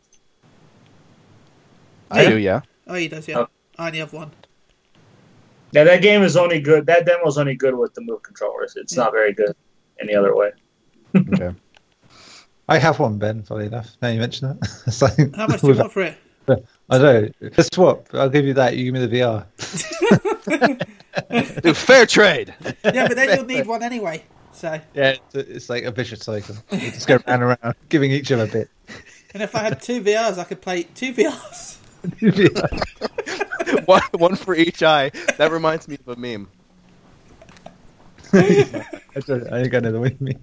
[2.12, 2.30] I Yeah.
[2.30, 2.62] do, yeah.
[2.88, 3.40] Oh, he does, yeah.
[3.40, 3.48] Oh.
[3.78, 4.32] I only have one.
[5.72, 6.88] Yeah, that game is only good.
[6.88, 8.76] That demo is only good with the move controllers.
[8.76, 9.56] It's not very good
[10.02, 10.52] any other way.
[11.16, 11.52] Okay.
[12.68, 13.44] I have one, Ben.
[13.44, 14.84] Funny enough, now you mention that.
[14.88, 16.18] It's like, How much do you want for it?
[16.90, 17.50] I don't know.
[17.58, 18.08] Let's swap.
[18.14, 18.76] I'll give you that.
[18.76, 19.46] You give me the VR.
[21.62, 22.54] Dude, fair trade.
[22.84, 24.24] Yeah, but then you'll need one anyway.
[24.54, 26.56] So, Yeah, it's, it's like a vicious cycle.
[26.72, 28.70] You just go round and round, giving each other a bit.
[29.34, 31.78] and if I had two VRs, I could play two VRs.
[33.88, 35.12] one, one for each eye.
[35.38, 36.50] That reminds me of a meme.
[38.34, 38.96] I
[39.26, 39.52] don't.
[39.52, 40.38] I ain't got another with me.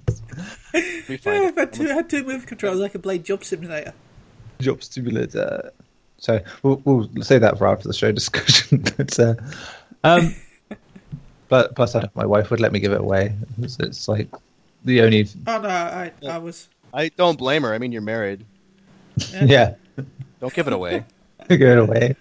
[0.74, 3.44] Let me Yeah, if I had two, had two move controllers, I could play Job
[3.44, 3.94] Simulator.
[4.61, 5.72] Job stimulator.
[6.18, 8.84] So we'll, we'll say that for after the show discussion.
[8.96, 9.34] but, uh,
[10.04, 10.34] um,
[11.48, 13.34] but plus, I, my wife would let me give it away.
[13.60, 14.28] It's, it's like
[14.84, 15.28] the only.
[15.46, 16.68] Oh no, I I was.
[16.94, 17.74] I don't blame her.
[17.74, 18.44] I mean, you're married.
[19.42, 19.74] Yeah,
[20.40, 21.04] Don't give it away.
[21.48, 22.16] give it away.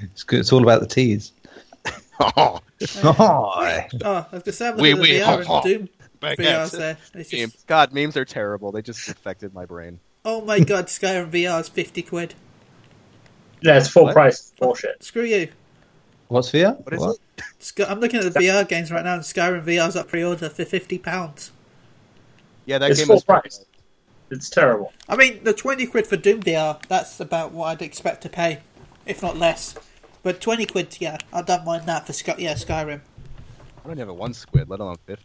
[0.00, 0.40] It's good.
[0.40, 1.32] It's all about the teas.
[2.20, 2.60] oh,
[3.04, 5.60] Oh, I was just saying, Oui, the oui, VR ha.
[5.62, 5.88] Doom
[6.20, 6.96] back VRs at there.
[7.14, 7.52] It's memes.
[7.52, 8.72] just, God, memes are terrible.
[8.72, 10.00] They just affected my brain.
[10.24, 12.34] oh my god, Skyrim VR is fifty quid.
[13.62, 14.14] That's full What?
[14.14, 14.52] price.
[14.58, 15.02] Bullshit.
[15.02, 15.48] Screw you.
[16.28, 16.78] what's VR?
[16.84, 17.16] What is What?
[17.76, 17.88] it?
[17.88, 20.98] I'm looking at the VR games right now, and Skyrim VR's up pre-order for fifty
[20.98, 21.50] pounds.
[22.66, 23.64] Yeah, that It's game full is price.
[24.30, 24.92] It's terrible.
[25.08, 28.58] I mean, the twenty quid for Doom VR, that's about what I'd expect to pay,
[29.06, 29.74] if not less.
[30.22, 33.00] But twenty quid, yeah, I don't mind that for Sky- yeah Skyrim.
[33.84, 35.24] I don't have a one squid, let alone fifty.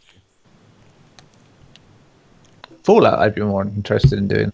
[2.84, 4.52] Fallout, I'd be more interested in doing.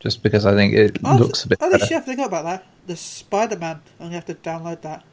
[0.00, 1.58] Just because I think it Oh, looks a bit.
[1.60, 1.84] oh, better.
[1.86, 2.66] shit, I forgot about that.
[2.86, 3.80] The Spider-Man.
[3.98, 5.04] I'm gonna have to download that.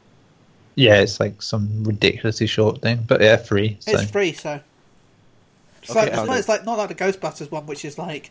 [0.76, 3.78] Yeah, it's like some ridiculously short thing, but yeah, free.
[3.80, 3.92] So.
[3.92, 4.60] It's free, so.
[5.82, 7.98] It's, Okay, like, it's, I'll not, it's like not like the Ghostbusters one, which is
[7.98, 8.30] like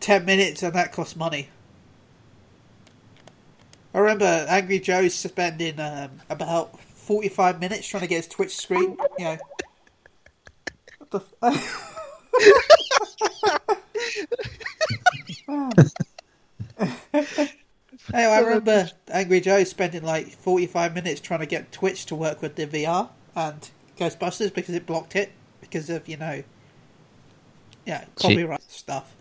[0.00, 1.48] ten minutes and that costs money.
[3.94, 8.96] I remember Angry Joe spending um, about forty-five minutes trying to get his Twitch screen.
[9.18, 9.38] You know.
[10.98, 11.80] What the f-
[18.12, 22.42] Anyway, I remember Angry Joe spending like 45 minutes trying to get Twitch to work
[22.42, 26.42] with the VR and Ghostbusters because it blocked it because of, you know,
[27.86, 29.14] yeah, copyright stuff.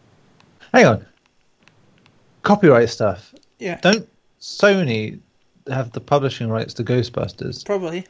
[0.74, 1.06] Hang on.
[2.42, 3.34] Copyright stuff.
[3.60, 4.10] Yeah, Don't
[4.42, 5.20] Sony
[5.68, 7.66] have the publishing rights to Ghostbusters?
[7.66, 8.06] probably.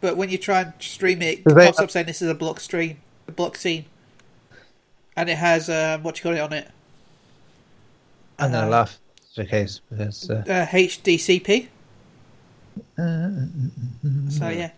[0.00, 2.60] But when you try and stream it, it pops up saying this is a block
[2.60, 3.86] stream, a block scene.
[5.16, 6.70] And it has, um, what you call it on it?
[8.38, 8.98] I'm gonna Uh, laugh.
[9.18, 11.68] It's the case because uh, Uh, HDCP.
[12.98, 13.30] uh,
[14.30, 14.70] So yeah.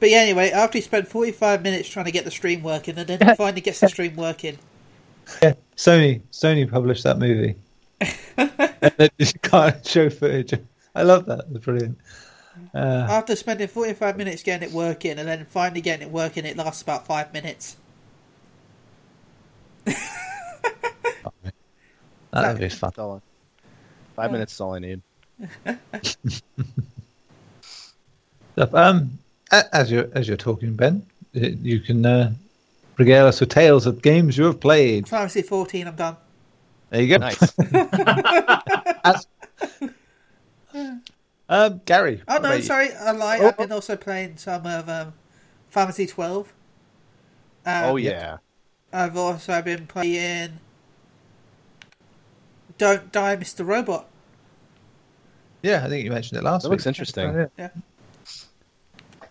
[0.00, 3.08] But yeah, anyway, after he spent 45 minutes trying to get the stream working, and
[3.08, 4.58] then finally gets the stream working,
[5.42, 7.56] yeah, Sony Sony published that movie,
[8.36, 10.54] and then you can't show footage.
[10.94, 11.44] I love that.
[11.50, 11.98] It's brilliant.
[12.74, 16.56] Uh, after spending 45 minutes getting it working, and then finally getting it working, it
[16.56, 17.76] lasts about five minutes.
[22.42, 22.88] That would be fun.
[22.90, 23.22] That's all
[24.14, 25.00] Five minutes is all I need.
[28.52, 28.74] Stuff.
[28.74, 29.18] Um,
[29.50, 32.32] as you're as you're talking, Ben, uh, you can uh,
[32.96, 35.08] regale us with tales of games you have played.
[35.08, 36.16] Fantasy 14, I'm done.
[36.90, 37.18] There you go.
[37.18, 37.58] Nice.
[39.04, 39.26] As-
[41.48, 42.22] um, Gary.
[42.28, 42.62] Oh no, about you?
[42.62, 43.40] sorry, I lied.
[43.40, 45.14] Oh, I've been also playing some of um,
[45.70, 46.52] Fantasy 12.
[47.64, 48.38] Um, oh yeah.
[48.92, 50.58] I've also been playing
[52.78, 53.66] Don't Die, Mr.
[53.66, 54.06] Robot.
[55.62, 56.76] Yeah, I think you mentioned it last That week.
[56.78, 57.34] looks interesting.
[57.34, 57.46] Yeah.
[57.58, 57.68] Yeah.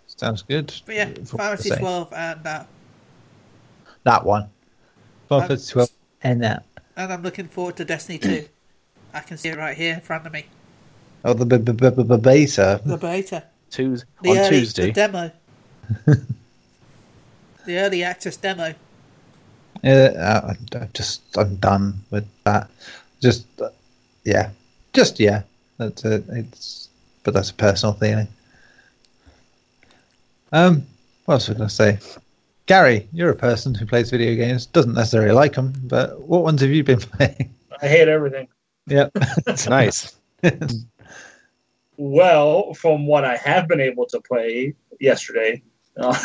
[0.08, 0.74] Sounds good.
[0.86, 2.68] But yeah, From what Fantasy 12 and that.
[4.04, 4.50] That one.
[5.30, 5.90] Final Um, Fantasy 12
[6.24, 6.64] and that.
[6.96, 8.48] And I'm looking forward to Destiny 2.
[9.14, 10.46] I can see it right here in front of me.
[11.24, 12.82] Oh, the b- b- b- b- b- beta.
[12.86, 13.44] The beta.
[13.70, 14.86] Tues The on early, Tuesday.
[14.88, 15.32] The demo.
[17.66, 18.74] the early access demo.
[19.84, 20.42] Yeah,
[20.74, 22.70] I, I just I'm done with that.
[23.22, 23.70] Just uh,
[24.24, 24.52] yeah,
[24.94, 25.44] just yeah.
[25.78, 26.24] That's it.
[26.30, 26.90] It's
[27.24, 28.28] but that's a personal feeling.
[30.52, 30.86] Um,
[31.26, 32.00] what else was I going to say?
[32.68, 36.62] Gary, you're a person who plays video games, doesn't necessarily like them, but what ones
[36.62, 37.54] have you been playing?
[37.82, 38.48] I hate everything.
[38.88, 39.10] yeah,
[39.68, 40.16] nice.
[42.00, 45.64] Well, from what I have been able to play yesterday,
[46.00, 46.16] uh,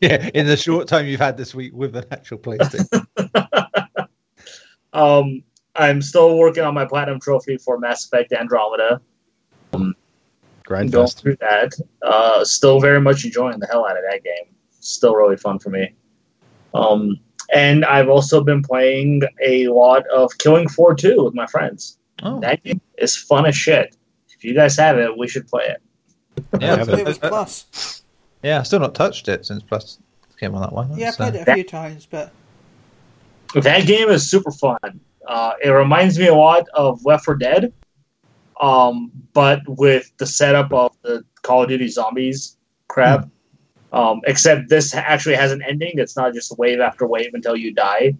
[0.00, 0.28] yeah.
[0.34, 3.06] In the short time you've had this week with an actual PlayStation,
[4.92, 5.42] um,
[5.76, 9.00] I'm still working on my platinum trophy for Mass Effect Andromeda.
[9.72, 9.94] going
[10.66, 11.20] Grindfest.
[11.20, 11.72] through that.
[12.02, 14.54] Uh, still very much enjoying the hell out of that game.
[14.80, 15.94] Still really fun for me.
[16.74, 17.18] Um,
[17.52, 21.98] and I've also been playing a lot of Killing Floor 2 with my friends.
[22.22, 23.96] oh, That game is fun as shit.
[24.36, 25.82] If you guys have it, we should play it.
[26.60, 26.98] yeah, haven't.
[27.00, 28.02] It was Plus.
[28.42, 28.58] yeah.
[28.58, 29.98] I've still not touched it since Plus
[30.38, 30.96] came on that one.
[30.96, 32.32] Yeah, I played it a few times, but
[33.54, 35.00] That game is super fun.
[35.26, 37.72] Uh, it reminds me a lot of Left 4 Dead,
[38.60, 42.56] um, but with the setup of the Call of Duty Zombies
[42.88, 43.28] crap.
[43.92, 45.92] Um, except this actually has an ending.
[45.94, 48.16] It's not just wave after wave until you die.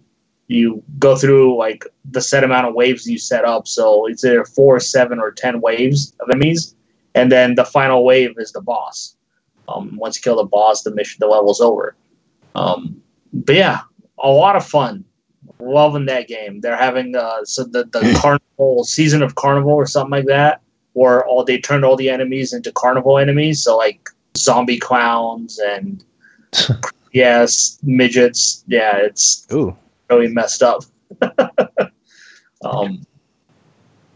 [0.47, 3.67] You go through like the set amount of waves you set up.
[3.67, 6.75] So it's either four, seven, or ten waves of enemies,
[7.13, 9.17] and then the final wave is the boss.
[9.67, 11.95] Um, once you kill the boss, the mission, the level's over.
[12.53, 13.01] Um,
[13.33, 13.81] but yeah,
[14.19, 15.03] a lot of fun.
[15.59, 16.61] Loving that game.
[16.61, 20.61] They're having uh, so the the carnival season of carnival or something like that,
[20.93, 23.63] where all they turned all the enemies into carnival enemies.
[23.63, 26.03] So like zombie clowns and
[27.11, 28.63] yes, midgets.
[28.67, 29.75] Yeah, it's Ooh.
[30.09, 30.83] really messed up.
[32.65, 33.05] um,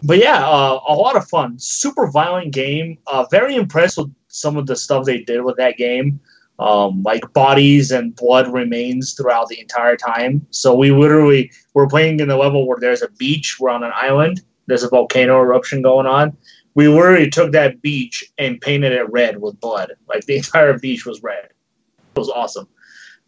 [0.04, 1.58] but yeah, uh, a lot of fun.
[1.60, 2.98] Super violent game.
[3.08, 6.20] Uh, very impressed with some of the stuff they did with that game.
[6.60, 10.46] Um, like bodies and blood remains throughout the entire time.
[10.50, 13.58] So we literally we're playing in a level where there's a beach.
[13.60, 14.42] We're on an island.
[14.68, 16.36] There's a volcano eruption going on.
[16.76, 19.94] We literally took that beach and painted it red with blood.
[20.08, 21.46] Like the entire beach was red.
[21.46, 22.68] It was awesome.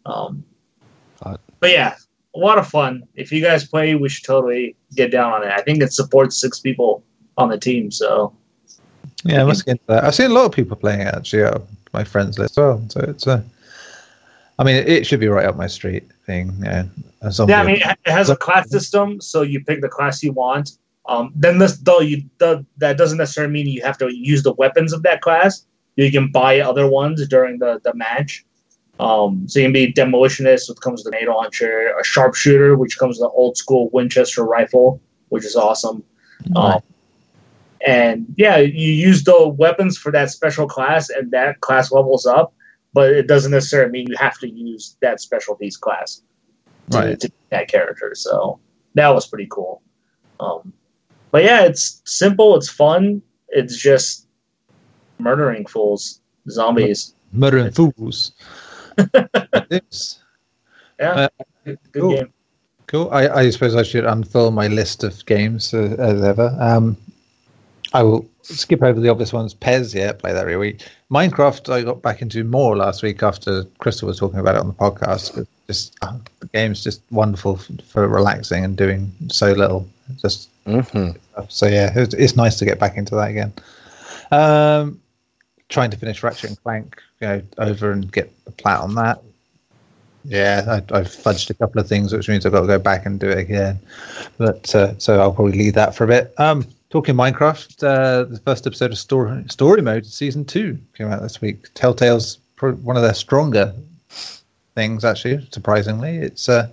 [0.04, 0.44] Um,
[1.60, 1.94] but yeah,
[2.34, 3.04] a lot of fun.
[3.14, 5.52] If you guys play, we should totally get down on it.
[5.52, 7.04] I think it supports six people
[7.38, 7.90] on the team.
[7.90, 8.34] So
[9.24, 10.04] Yeah, I must get into that.
[10.04, 12.84] I've seen a lot of people playing it actually of my friends list as well.
[12.88, 13.44] So it's a,
[14.58, 16.52] I mean, it should be right up my street thing.
[16.62, 16.84] Yeah,
[17.22, 20.32] yeah, I mean, it it has a class system, so you pick the class you
[20.32, 20.78] want.
[21.06, 24.52] Um, then this though you the, that doesn't necessarily mean you have to use the
[24.52, 25.66] weapons of that class.
[25.96, 28.44] You can buy other ones during the the match.
[29.00, 32.98] Um, so you can be demolitionist, which comes with a NATO launcher, a sharpshooter, which
[32.98, 36.04] comes with an old school Winchester rifle, which is awesome.
[36.54, 36.80] Um,
[37.86, 42.54] and yeah, you use the weapons for that special class, and that class levels up.
[42.94, 46.22] But it doesn't necessarily mean you have to use that specialties class
[46.90, 47.20] to, Right.
[47.20, 48.12] to that character.
[48.14, 48.58] So
[48.94, 49.80] that was pretty cool.
[50.40, 50.72] Um,
[51.30, 52.54] but yeah, it's simple.
[52.56, 53.22] It's fun.
[53.48, 54.26] It's just
[55.18, 56.20] murdering fools,
[56.50, 57.14] zombies.
[57.32, 58.32] Murdering fools.
[61.00, 61.28] Yeah, Uh,
[61.64, 62.14] good cool.
[62.14, 62.32] game.
[62.86, 63.08] Cool.
[63.10, 66.54] I, I suppose I should unfill my list of games uh, as ever.
[66.60, 66.96] Um,
[67.94, 69.54] I will skip over the obvious ones.
[69.54, 70.86] PES, yeah, play that every week.
[71.10, 74.66] Minecraft, I got back into more last week after Crystal was talking about it on
[74.66, 75.46] the podcast.
[75.66, 79.86] Just uh, the game's just wonderful for relaxing and doing so little.
[80.20, 81.10] Just hmm
[81.48, 83.52] so yeah, it's, it's nice to get back into that again.
[84.30, 85.00] Um,
[85.68, 89.22] trying to finish Ratchet and Clank, you know, over and get the plat on that.
[90.24, 93.06] Yeah, I, I've fudged a couple of things, which means I've got to go back
[93.06, 93.78] and do it again.
[94.38, 96.32] But uh, so I'll probably leave that for a bit.
[96.38, 101.22] Um, talking Minecraft, uh, the first episode of Story Story Mode season two came out
[101.22, 101.72] this week.
[101.72, 103.74] Telltale's one of their stronger
[104.74, 105.48] things, actually.
[105.50, 106.68] Surprisingly, it's uh,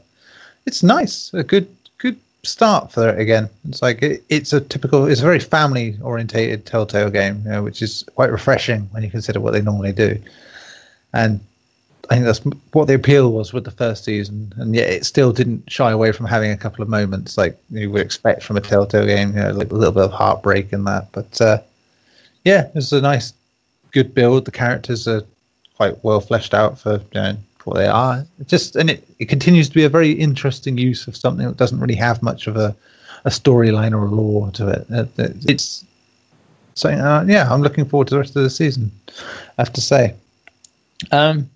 [0.66, 3.50] it's nice, a good good start for it again.
[3.70, 7.64] It's like it, it's a typical, it's a very family orientated Telltale game, you know,
[7.64, 10.22] which is quite refreshing when you consider what they normally do.
[11.14, 11.40] And
[12.10, 12.42] I think that's
[12.72, 16.12] what the appeal was with the first season, and yet it still didn't shy away
[16.12, 19.44] from having a couple of moments like you would expect from a Telltale game, you
[19.44, 21.12] know, like a little bit of heartbreak in that.
[21.12, 21.60] But uh,
[22.46, 23.34] yeah, was a nice,
[23.92, 24.46] good build.
[24.46, 25.22] The characters are
[25.76, 28.26] quite well fleshed out for you know, what they are.
[28.40, 31.58] It just and it, it continues to be a very interesting use of something that
[31.58, 32.76] doesn't really have much of a,
[33.26, 34.88] a storyline or a lore to it.
[34.90, 35.86] it, it it's
[36.74, 38.92] so uh, yeah, I'm looking forward to the rest of the season.
[39.10, 40.16] I have to say.
[41.12, 41.50] Um,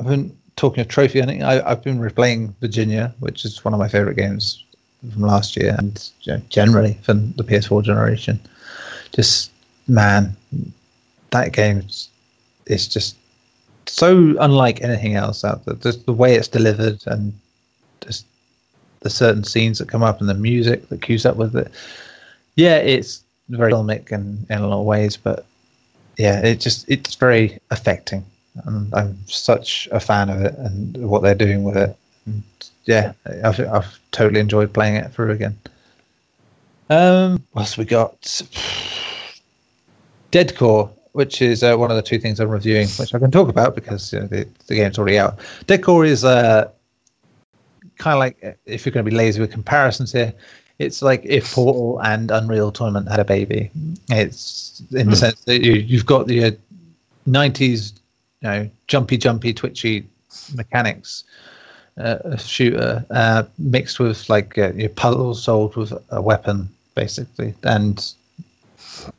[0.00, 1.42] I've been talking of trophy hunting.
[1.42, 4.62] I, have been replaying Virginia, which is one of my favorite games
[5.12, 8.40] from last year, and you know, generally from the PS4 generation.
[9.14, 9.50] Just
[9.86, 10.36] man,
[11.30, 11.86] that game
[12.66, 13.16] is just
[13.86, 15.74] so unlike anything else out there.
[15.74, 17.38] Just the way it's delivered and
[18.00, 18.26] just
[19.00, 21.70] the certain scenes that come up and the music that cues up with it.
[22.56, 25.44] Yeah, it's very filmic and in a lot of ways, but
[26.16, 28.24] yeah, it just it's very affecting
[28.64, 31.96] and I'm such a fan of it and what they're doing with it.
[32.26, 32.42] And
[32.84, 35.58] yeah, I've, I've totally enjoyed playing it through again.
[36.90, 38.42] Um, what else we got?
[40.30, 43.30] Dead Core, which is uh, one of the two things I'm reviewing, which I can
[43.30, 45.38] talk about because you know, the, the, game's already out.
[45.66, 46.70] Dead Core is uh,
[47.98, 50.32] kind of like, if you're going to be lazy with comparisons here,
[50.78, 53.70] it's like if Portal and Unreal Tournament had a baby.
[54.10, 55.16] It's in the mm.
[55.16, 56.50] sense that you, you've got the uh,
[57.28, 57.92] 90s
[58.44, 60.06] you know jumpy, jumpy, twitchy
[60.54, 61.24] mechanics.
[61.96, 68.12] Uh, shooter uh, mixed with like uh, your puzzles solved with a weapon, basically, and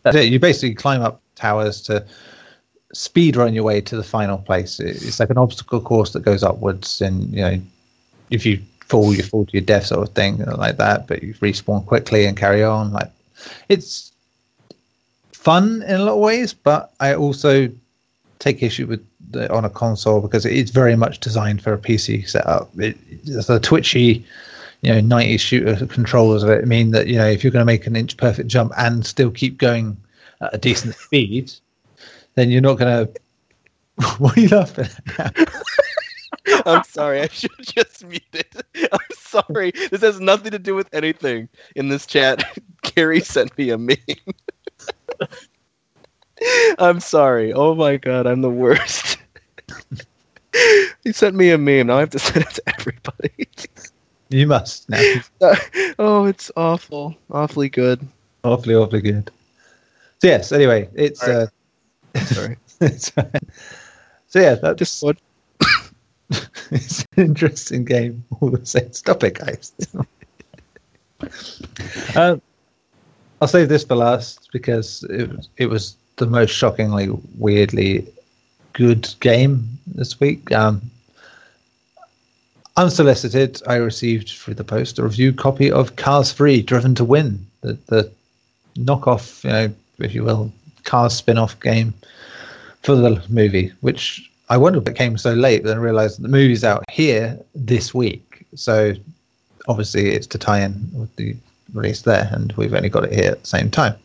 [0.03, 0.25] that's it.
[0.25, 2.05] You basically climb up towers to
[2.93, 4.79] speed run your way to the final place.
[4.81, 7.61] It's like an obstacle course that goes upwards, and you know,
[8.29, 11.07] if you fall, you fall to your death, sort of thing, like that.
[11.07, 12.91] But you respawn quickly and carry on.
[12.91, 13.09] Like
[13.69, 14.11] it's
[15.31, 17.69] fun in a lot of ways, but I also
[18.39, 19.05] take issue with
[19.35, 22.69] on a console because it's very much designed for a PC setup.
[22.79, 24.25] It, the twitchy,
[24.81, 27.65] you know, 90s shooter controllers of it mean that you know if you're going to
[27.65, 29.97] make an inch perfect jump and still keep going
[30.41, 31.51] at a decent speed,
[32.35, 34.13] then you're not going to.
[34.17, 35.35] what are you laughing at?
[36.65, 38.55] I'm sorry, I should just mute it.
[38.91, 39.71] I'm sorry.
[39.71, 41.49] This has nothing to do with anything.
[41.75, 42.43] In this chat,
[42.83, 43.97] Gary sent me a meme.
[46.77, 47.53] I'm sorry.
[47.53, 49.17] Oh my god, I'm the worst.
[51.03, 51.87] He sent me a meme.
[51.87, 53.47] Now I have to send it to everybody.
[54.29, 55.13] you must now.
[55.99, 57.15] oh, it's awful.
[57.31, 58.05] Awfully good.
[58.43, 59.31] Awfully, awfully good.
[60.21, 60.51] So yes.
[60.51, 61.47] Anyway, it's uh,
[62.23, 62.57] sorry.
[62.79, 63.23] so
[64.35, 65.17] yeah, that just what.
[66.71, 68.23] it's an interesting game.
[68.39, 68.91] All the same.
[68.93, 69.73] Stop it, guys.
[72.15, 72.41] um,
[73.41, 78.07] I'll save this for last because it it was the most shockingly, weirdly
[78.75, 80.51] good game this week.
[80.51, 80.81] Um,
[82.77, 87.45] unsolicited, I received through the post a review copy of Cars 3 Driven to Win,
[87.61, 88.11] the, the
[88.77, 90.51] knockoff, you know, if you will,
[90.83, 91.93] Cars spin off game
[92.83, 96.27] for the movie, which I wondered it came so late, but then I realized the
[96.27, 98.45] movie's out here this week.
[98.55, 98.93] So
[99.67, 101.35] obviously it's to tie in with the
[101.73, 103.95] release there, and we've only got it here at the same time.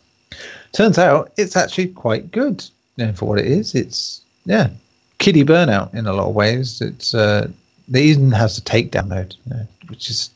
[0.73, 2.65] Turns out it's actually quite good
[2.97, 3.75] you know, for what it is.
[3.75, 4.71] It's yeah,
[5.19, 6.81] kiddie burnout in a lot of ways.
[6.81, 7.49] It's uh,
[7.93, 10.31] it even has a takedown mode, you know, which is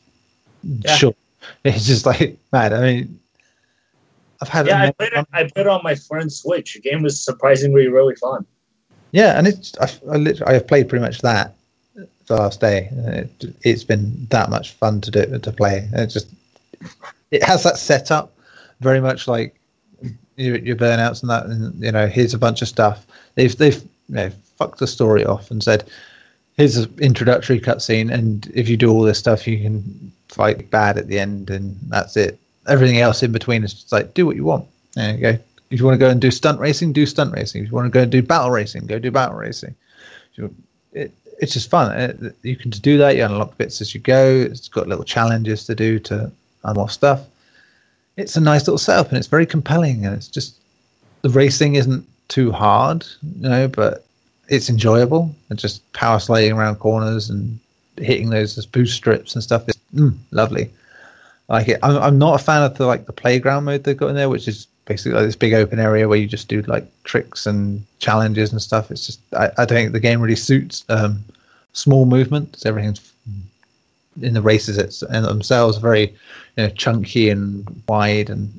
[0.63, 0.95] yeah.
[0.95, 1.15] sure.
[1.63, 2.73] It's just like mad.
[2.73, 3.19] I mean,
[4.41, 4.81] I've had yeah.
[4.81, 5.27] I played it.
[5.31, 6.73] I played it on my friend's Switch.
[6.73, 8.47] The game was surprisingly really fun.
[9.11, 11.53] Yeah, and it's I, I literally I have played pretty much that
[12.27, 12.89] the last day.
[12.91, 15.87] It, has been that much fun to do to play.
[15.93, 16.29] It just
[17.31, 18.35] it has that setup
[18.81, 19.55] very much like
[20.35, 23.05] your, your burnouts and that, and you know, here's a bunch of stuff.
[23.35, 25.89] They've they've you know, fucked the story off and said,
[26.57, 30.97] here's an introductory cutscene, and if you do all this stuff, you can fight bad
[30.97, 32.39] at the end, and that's it.
[32.67, 34.65] Everything else in between is just like do what you want.
[34.95, 35.39] There you go.
[35.69, 37.63] If you want to go and do stunt racing, do stunt racing.
[37.63, 39.75] If you want to go and do battle racing, go do battle racing.
[40.93, 41.97] It, it's just fun.
[41.99, 43.15] It, you can do that.
[43.15, 44.25] You unlock bits as you go.
[44.25, 46.31] It's got little challenges to do to
[46.63, 47.25] unlock stuff
[48.17, 50.55] it's a nice little setup and it's very compelling and it's just
[51.21, 53.05] the racing isn't too hard,
[53.39, 54.05] you know, but
[54.47, 55.35] it's enjoyable.
[55.49, 57.59] And just power sliding around corners and
[57.97, 60.71] hitting those boost strips and stuff is mm, lovely.
[61.49, 61.79] I like it.
[61.83, 64.29] I'm, I'm not a fan of the like the playground mode they've got in there,
[64.29, 67.85] which is basically like this big open area where you just do like tricks and
[67.99, 68.91] challenges and stuff.
[68.91, 71.23] It's just I, I don't think the game really suits um,
[71.73, 72.65] small movements.
[72.65, 73.11] Everything's
[74.21, 76.03] in the races it's and themselves very
[76.55, 78.51] you know chunky and wide and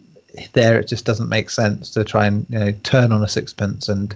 [0.52, 3.88] there it just doesn't make sense to try and you know turn on a sixpence
[3.88, 4.14] and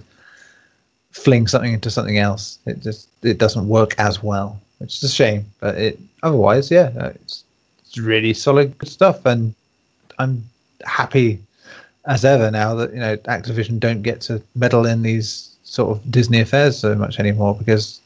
[1.11, 2.59] fling something into something else.
[2.65, 6.91] It just it doesn't work as well which is a shame but it otherwise yeah
[6.99, 7.43] uh, it's,
[7.79, 9.53] it's really solid good stuff and
[10.17, 10.43] i'm
[10.83, 11.39] happy
[12.05, 16.11] as ever now that you know activision don't get to meddle in these sort of
[16.11, 18.01] disney affairs so much anymore because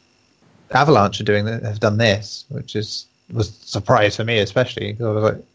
[0.71, 5.05] avalanche are doing have done this which is was a surprise for me especially because
[5.05, 5.45] i was like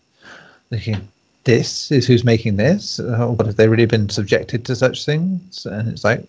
[0.70, 1.08] thinking
[1.44, 3.00] this is who's making this?
[3.00, 5.66] Oh, but have they really been subjected to such things?
[5.66, 6.24] And it's like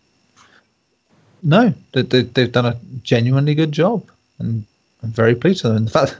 [1.43, 4.07] no they, they, they've done a genuinely good job.
[4.39, 4.66] And
[5.03, 5.84] i'm very pleased with them.
[5.84, 6.20] In fact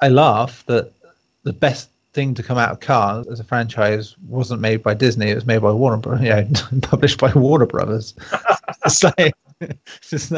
[0.00, 0.92] i laugh that
[1.42, 5.30] the best thing to come out of cars as a franchise wasn't made by disney
[5.30, 6.20] it was made by warner Bros.
[6.22, 6.44] yeah
[6.82, 8.14] published by warner brothers.
[8.84, 10.32] It's like it's just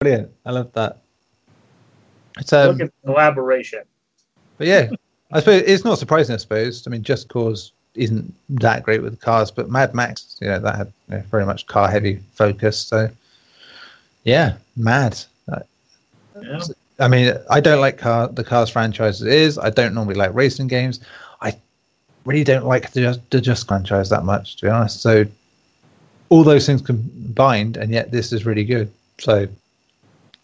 [0.00, 0.30] brilliant.
[0.46, 0.98] I love that.
[2.38, 3.82] It's um, Look at collaboration.
[4.58, 4.90] but yeah,
[5.30, 6.34] I suppose it's not surprising.
[6.34, 6.86] I suppose.
[6.86, 10.76] I mean, Just Cause isn't that great with cars, but Mad Max, you know, that
[10.76, 12.78] had you know, very much car heavy focus.
[12.78, 13.10] So
[14.24, 15.18] yeah, mad.
[16.40, 16.60] Yeah.
[17.00, 19.58] I mean, I don't like car the Cars franchise as it is.
[19.58, 21.00] I don't normally like racing games.
[21.40, 21.56] I
[22.24, 25.00] really don't like the Just, the Just franchise that much, to be honest.
[25.00, 25.24] So
[26.28, 28.90] all those things combined, and yet this is really good.
[29.18, 29.52] So it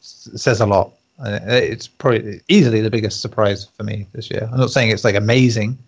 [0.00, 0.92] says a lot.
[1.18, 4.48] Uh, It's probably easily the biggest surprise for me this year.
[4.50, 5.78] I'm not saying it's like amazing.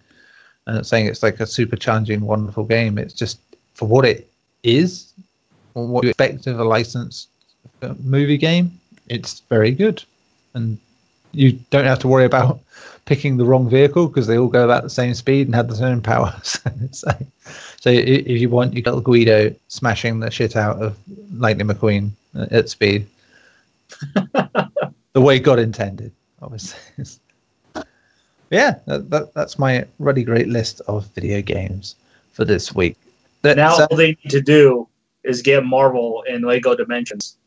[0.66, 2.98] I'm not saying it's like a super challenging, wonderful game.
[2.98, 3.38] It's just
[3.74, 4.28] for what it
[4.62, 5.12] is,
[5.74, 7.28] what you expect of a licensed
[7.82, 8.78] uh, movie game.
[9.08, 10.02] It's very good,
[10.54, 10.78] and
[11.32, 12.60] you don't have to worry about
[13.04, 15.76] picking the wrong vehicle because they all go about the same speed and have the
[15.76, 16.34] same power.
[16.42, 17.10] so,
[17.80, 20.98] so if you want, you got Guido smashing the shit out of
[21.36, 23.06] Lightning McQueen uh, at speed
[25.16, 26.12] the way God intended,
[26.42, 26.78] obviously.
[28.50, 31.96] yeah, that, that, that's my really great list of video games
[32.34, 32.98] for this week.
[33.40, 34.86] That, Now so- all they need to do
[35.24, 37.38] is get Marvel in Lego Dimensions,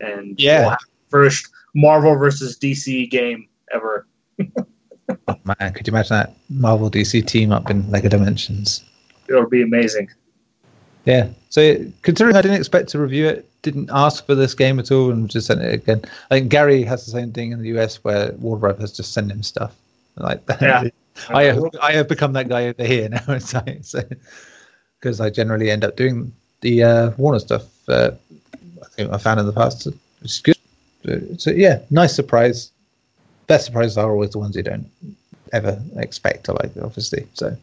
[0.00, 0.62] and Yeah.
[0.62, 0.78] we'll have
[1.08, 4.08] first Marvel versus DC game ever.
[4.40, 8.82] oh, man, could you imagine that Marvel DC team up in Lego Dimensions?
[9.28, 10.08] It'll be amazing.
[11.04, 11.28] Yeah.
[11.50, 15.10] So considering I didn't expect to review it, didn't ask for this game at all,
[15.10, 16.02] and just sent it again.
[16.30, 19.32] I think Gary has the same thing in the US where Warner has just sent
[19.32, 19.74] him stuff
[20.16, 20.62] like that.
[20.62, 20.90] Yeah.
[21.30, 23.22] I have I have become that guy over here now.
[23.28, 24.02] It's like, so
[25.00, 27.64] because I generally end up doing the uh, Warner stuff.
[27.88, 28.10] Uh,
[28.82, 29.88] I think I found in the past,
[30.20, 31.40] is good.
[31.40, 32.70] So, yeah, nice surprise.
[33.46, 34.90] Best surprises are always the ones you don't
[35.54, 37.26] ever expect to like, obviously.
[37.32, 37.56] So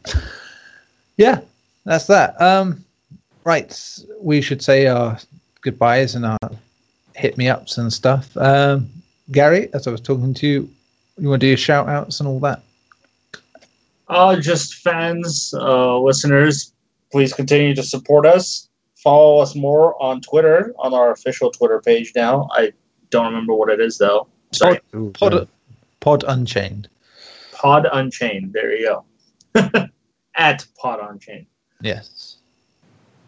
[1.18, 1.42] yeah,
[1.86, 2.42] that's that.
[2.42, 2.84] Um,
[3.44, 5.20] right, we should say our
[5.64, 6.38] goodbyes and our
[7.16, 8.36] hit me ups and stuff.
[8.38, 8.90] Um,
[9.32, 10.70] Gary, as I was talking to you,
[11.18, 12.62] you want to do your shout outs and all that?
[14.08, 16.74] Uh, just fans, uh, listeners,
[17.12, 18.68] please continue to support us.
[18.96, 22.48] Follow us more on Twitter, on our official Twitter page now.
[22.52, 22.74] I
[23.10, 24.28] don't remember what it is, though.
[24.52, 24.80] Sorry.
[25.14, 25.48] Pod,
[26.00, 26.90] Pod Unchained.
[27.54, 28.54] Pod Unchained.
[28.54, 29.02] There you
[29.56, 29.90] go.
[30.36, 31.46] At Pod Unchained.
[31.82, 32.38] Yes.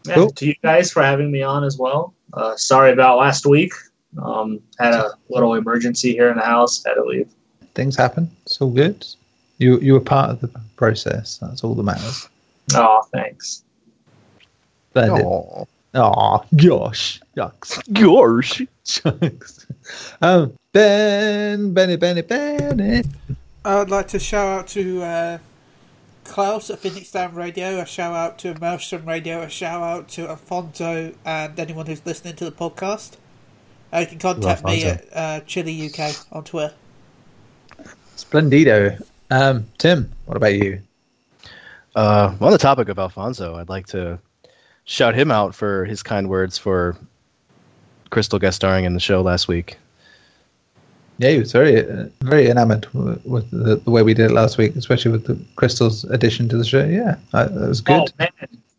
[0.05, 0.31] Yeah, Cool.
[0.31, 2.14] To you guys for having me on as well.
[2.34, 3.73] Uh, sorry about last week.
[4.22, 6.84] Um, had a little emergency here in the house.
[6.85, 7.30] Had to leave.
[7.73, 8.30] Things happen.
[8.45, 9.06] It's all good.
[9.57, 11.38] You you were part of the process.
[11.38, 12.30] That's all that matters.
[12.73, 13.64] Oh, thanks.
[14.91, 15.26] Splendid.
[15.26, 15.65] Aw.
[15.95, 17.22] Aw, Josh.
[17.38, 17.81] Yucks.
[17.93, 18.61] Gosh.
[18.85, 19.68] Shucks.
[20.22, 23.03] Um, Ben, Benny, Benny, Benny.
[23.64, 25.38] I would like to shout out to uh,
[26.26, 30.27] Klaus at Phoenix Down Radio, a shout out to Maelstrom Radio, a shout out to
[30.27, 33.14] Alfonso and anyone who's listening to the podcast.
[33.93, 36.73] Uh, you can contact me at uh, Chili UK on Twitter.
[38.18, 39.02] Splendido.
[39.31, 40.81] Um, Tim, what about you?
[41.95, 44.19] Uh, on the topic of Alfonso, I'd like to
[44.84, 46.97] shout him out for his kind words for
[48.10, 49.77] Crystal guest starring in the show last week.
[51.17, 54.33] Yeah, he was very, uh, very enamored with, with the, the way we did it
[54.33, 56.83] last week, especially with the crystals addition to the show.
[56.85, 58.01] Yeah, that was good.
[58.01, 58.29] Oh man,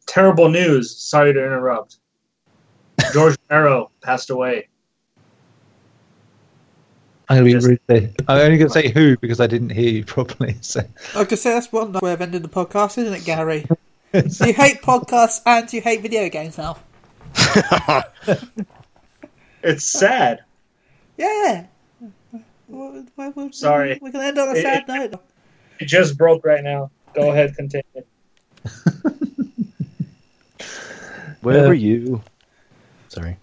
[0.06, 0.94] terrible news.
[0.94, 1.96] Sorry to interrupt.
[3.14, 4.68] George Romero passed away.
[7.28, 7.80] I'm gonna be just- rude.
[7.86, 8.10] there.
[8.28, 10.56] I'm only gonna say who because I didn't hear you properly.
[10.60, 10.82] So
[11.16, 13.66] I could say that's one way of ending the podcast, isn't it, Gary?
[14.12, 16.76] you hate podcasts and you hate video games now.
[19.62, 20.44] It's sad.
[21.16, 21.66] Yeah.
[22.68, 23.98] Well, well, well, Sorry.
[24.02, 25.22] We can end on a It- sad it- note.
[25.78, 26.90] It just broke right now.
[27.14, 27.84] Go ahead, continue.
[31.42, 31.66] Where Yeah.
[31.68, 32.22] were you?
[33.08, 33.36] Sorry.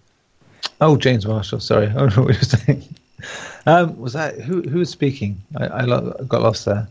[0.82, 1.60] Oh, James Marshall.
[1.60, 2.84] Sorry, I don't know what you were saying.
[3.66, 4.62] Um, was that who?
[4.64, 5.42] Who was speaking?
[5.58, 6.88] I, I lo- got lost there.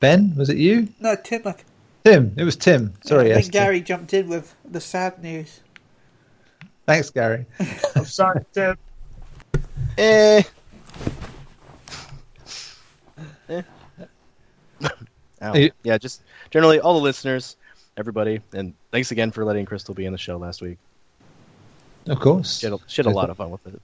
[0.00, 0.88] Ben, was it you?
[1.00, 1.42] No, Tim.
[1.44, 1.64] Like,
[2.04, 2.32] Tim.
[2.36, 2.94] It was Tim.
[3.04, 3.42] Sorry, I yes.
[3.42, 5.60] think Gary jumped in with the sad news.
[6.86, 7.44] Thanks, Gary.
[7.94, 8.76] I'm sorry, Tim.
[9.98, 10.42] Eh.
[15.82, 17.56] Yeah, just generally all the listeners,
[17.96, 20.78] everybody, and thanks again for letting Crystal be in the show last week.
[22.06, 22.58] Of course.
[22.60, 23.80] She had a, she had a lot of fun with it.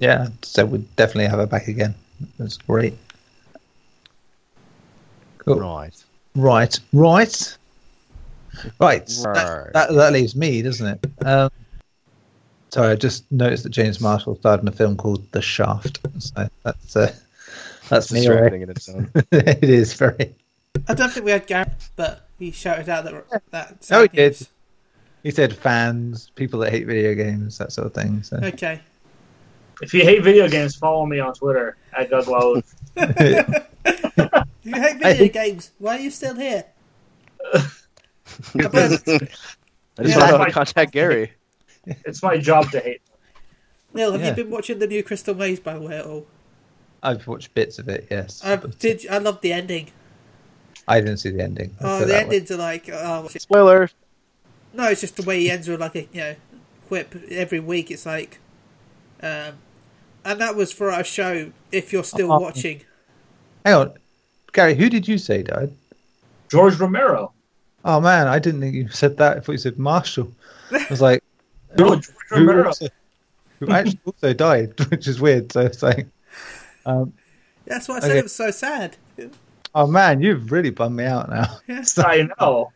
[0.00, 1.94] Yeah, so we'd definitely have her back again.
[2.38, 2.94] That's great.
[5.38, 5.60] Cool.
[5.60, 6.04] Right.
[6.34, 7.58] Right, right,
[8.78, 9.06] right.
[9.06, 11.26] That, that, that leaves me, doesn't it?
[11.26, 11.50] Um,
[12.70, 16.00] sorry, I just noticed that James Marshall starred in a film called The Shaft.
[16.18, 17.14] So that's uh,
[17.88, 18.20] that's It's me.
[18.20, 19.10] distracting in its own.
[19.32, 20.34] it is very.
[20.88, 23.68] I don't think we had Gary, but he shouted out that that.
[23.90, 24.48] Oh, he sad did.
[25.22, 28.22] He said fans, people that hate video games, that sort of thing.
[28.22, 28.80] So Okay.
[29.82, 32.62] If you hate video games, follow me on Twitter at Gugwalo.
[34.62, 35.70] You hate video think- games.
[35.78, 36.64] Why are you still here?
[37.54, 38.68] I just Yeah.
[38.68, 39.28] want to
[40.02, 40.16] Yeah.
[40.16, 41.32] know how to contact Gary.
[41.86, 43.00] it's my job to hate.
[43.94, 44.30] Neil, have Yeah.
[44.30, 46.26] you been watching the new Crystal Maze by the way at all?
[47.06, 48.08] I've watched bits of it.
[48.10, 49.06] Yes, I did.
[49.08, 49.90] I love the ending.
[50.88, 51.70] I didn't see the ending.
[51.80, 52.34] Let's Oh, the that way.
[52.36, 52.88] endings are like.
[52.92, 53.88] Oh, Spoiler.
[54.72, 56.36] no, it's just the way he ends with like a you know
[56.88, 57.90] quip every week.
[57.90, 58.38] It's like,
[59.22, 59.54] um,
[60.24, 61.52] and that was for our show.
[61.72, 62.38] If you're still Oh.
[62.40, 62.82] watching,
[63.64, 63.92] Hang on,
[64.52, 64.74] Gary.
[64.74, 65.72] Who did you say died?
[66.48, 67.32] George Romero.
[67.84, 69.36] Oh man, I didn't think you said that.
[69.36, 70.32] I thought you said Marshall.
[70.72, 71.22] I was like,
[71.78, 72.66] No, George who, Romero.
[72.66, 72.88] also,
[73.60, 75.52] who actually also died, which is weird.
[75.52, 76.06] So it's like,
[76.86, 77.12] um,
[77.66, 78.18] that's why I said Okay.
[78.20, 78.96] it was so sad.
[79.74, 81.58] oh man, you've really bummed me out now.
[81.68, 81.98] Yes.
[81.98, 82.72] I know.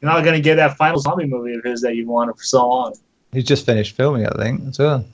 [0.00, 2.42] You're not going to get that final zombie movie of his that you've wanted for
[2.44, 2.94] so long.
[3.32, 5.04] He just finished filming, I think, as well.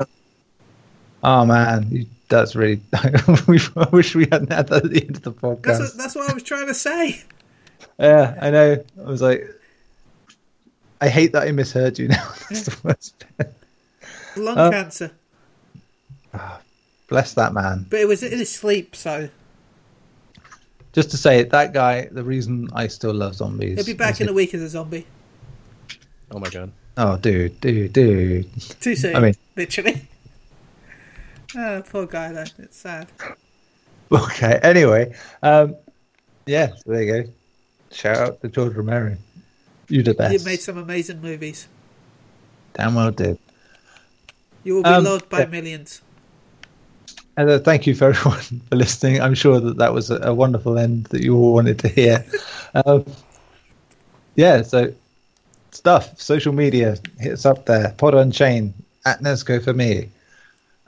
[1.22, 2.82] Oh man, that's really.
[2.92, 5.78] I wish we hadn't had that at the end of the That's podcast.
[5.80, 7.22] what, that's what I was trying to say.
[7.98, 8.84] Yeah, I know.
[9.00, 9.48] I was like,
[11.00, 12.28] I hate that I misheard you now.
[12.50, 13.54] That's the worst bit.
[14.36, 15.10] Lung Uh, cancer,
[17.14, 17.86] Bless that man.
[17.88, 19.28] but it was in his sleep, so
[20.92, 23.76] Just to say, that guy, the reason I still love zombies.
[23.76, 25.06] he'll be back is in a week as a zombie.
[26.32, 26.72] Oh my god.
[26.96, 28.50] Oh, dude, dude, dude.
[28.80, 29.14] Too soon.
[29.14, 30.08] I mean- literally.
[31.56, 32.42] Oh, poor guy though.
[32.58, 33.06] It's sad.
[34.10, 35.14] Okay, anyway.
[35.40, 35.76] Um,
[36.46, 37.30] yeah, so there you go.
[37.92, 39.16] Shout out to George Romero.
[39.88, 40.32] You the best.
[40.32, 41.68] You made some amazing movies.
[42.72, 43.38] Damn well did.
[44.64, 45.46] You will be Um, loved by yeah.
[45.46, 46.02] millions.
[47.36, 49.20] And uh, thank you for everyone for listening.
[49.20, 52.24] I'm sure that that was a, a wonderful end that you all wanted to hear.
[52.86, 53.04] um,
[54.36, 54.92] yeah, so
[55.70, 57.94] stuff, social media, hit us up there.
[57.98, 58.74] Pod Unchained
[59.04, 60.10] at Nesco for me.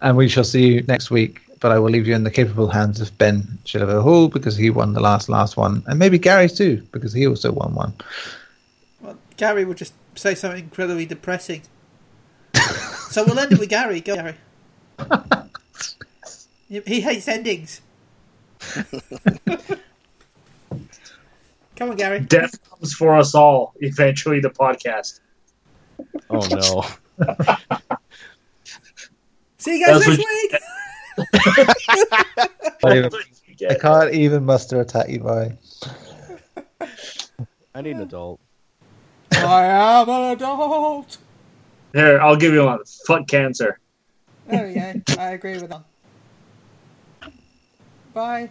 [0.01, 1.41] And we shall see you next week.
[1.59, 4.69] But I will leave you in the capable hands of Ben Shilliver Hall because he
[4.69, 7.95] won the last last one, and maybe Gary too because he also won one.
[9.01, 11.63] Well, Gary will just say something incredibly depressing.
[13.11, 14.03] so we'll end it with Gary.
[14.03, 14.35] Go, Gary.
[16.69, 17.81] He- he hates endings.
[21.77, 22.21] Come on, Gary.
[22.21, 25.21] Death comes for us all, eventually, the podcast.
[26.31, 26.85] Oh no.
[29.59, 30.55] See you guys That's next week.
[32.85, 33.11] I.
[33.71, 35.57] I can't even muster a tatty by.
[37.75, 38.39] I need an adult.
[39.33, 41.17] I am an adult.
[41.95, 42.81] Here, I'll give you one.
[43.07, 43.79] Fuck cancer.
[44.47, 44.93] There we go.
[45.19, 45.85] I agree with that.
[48.17, 48.49] Bye.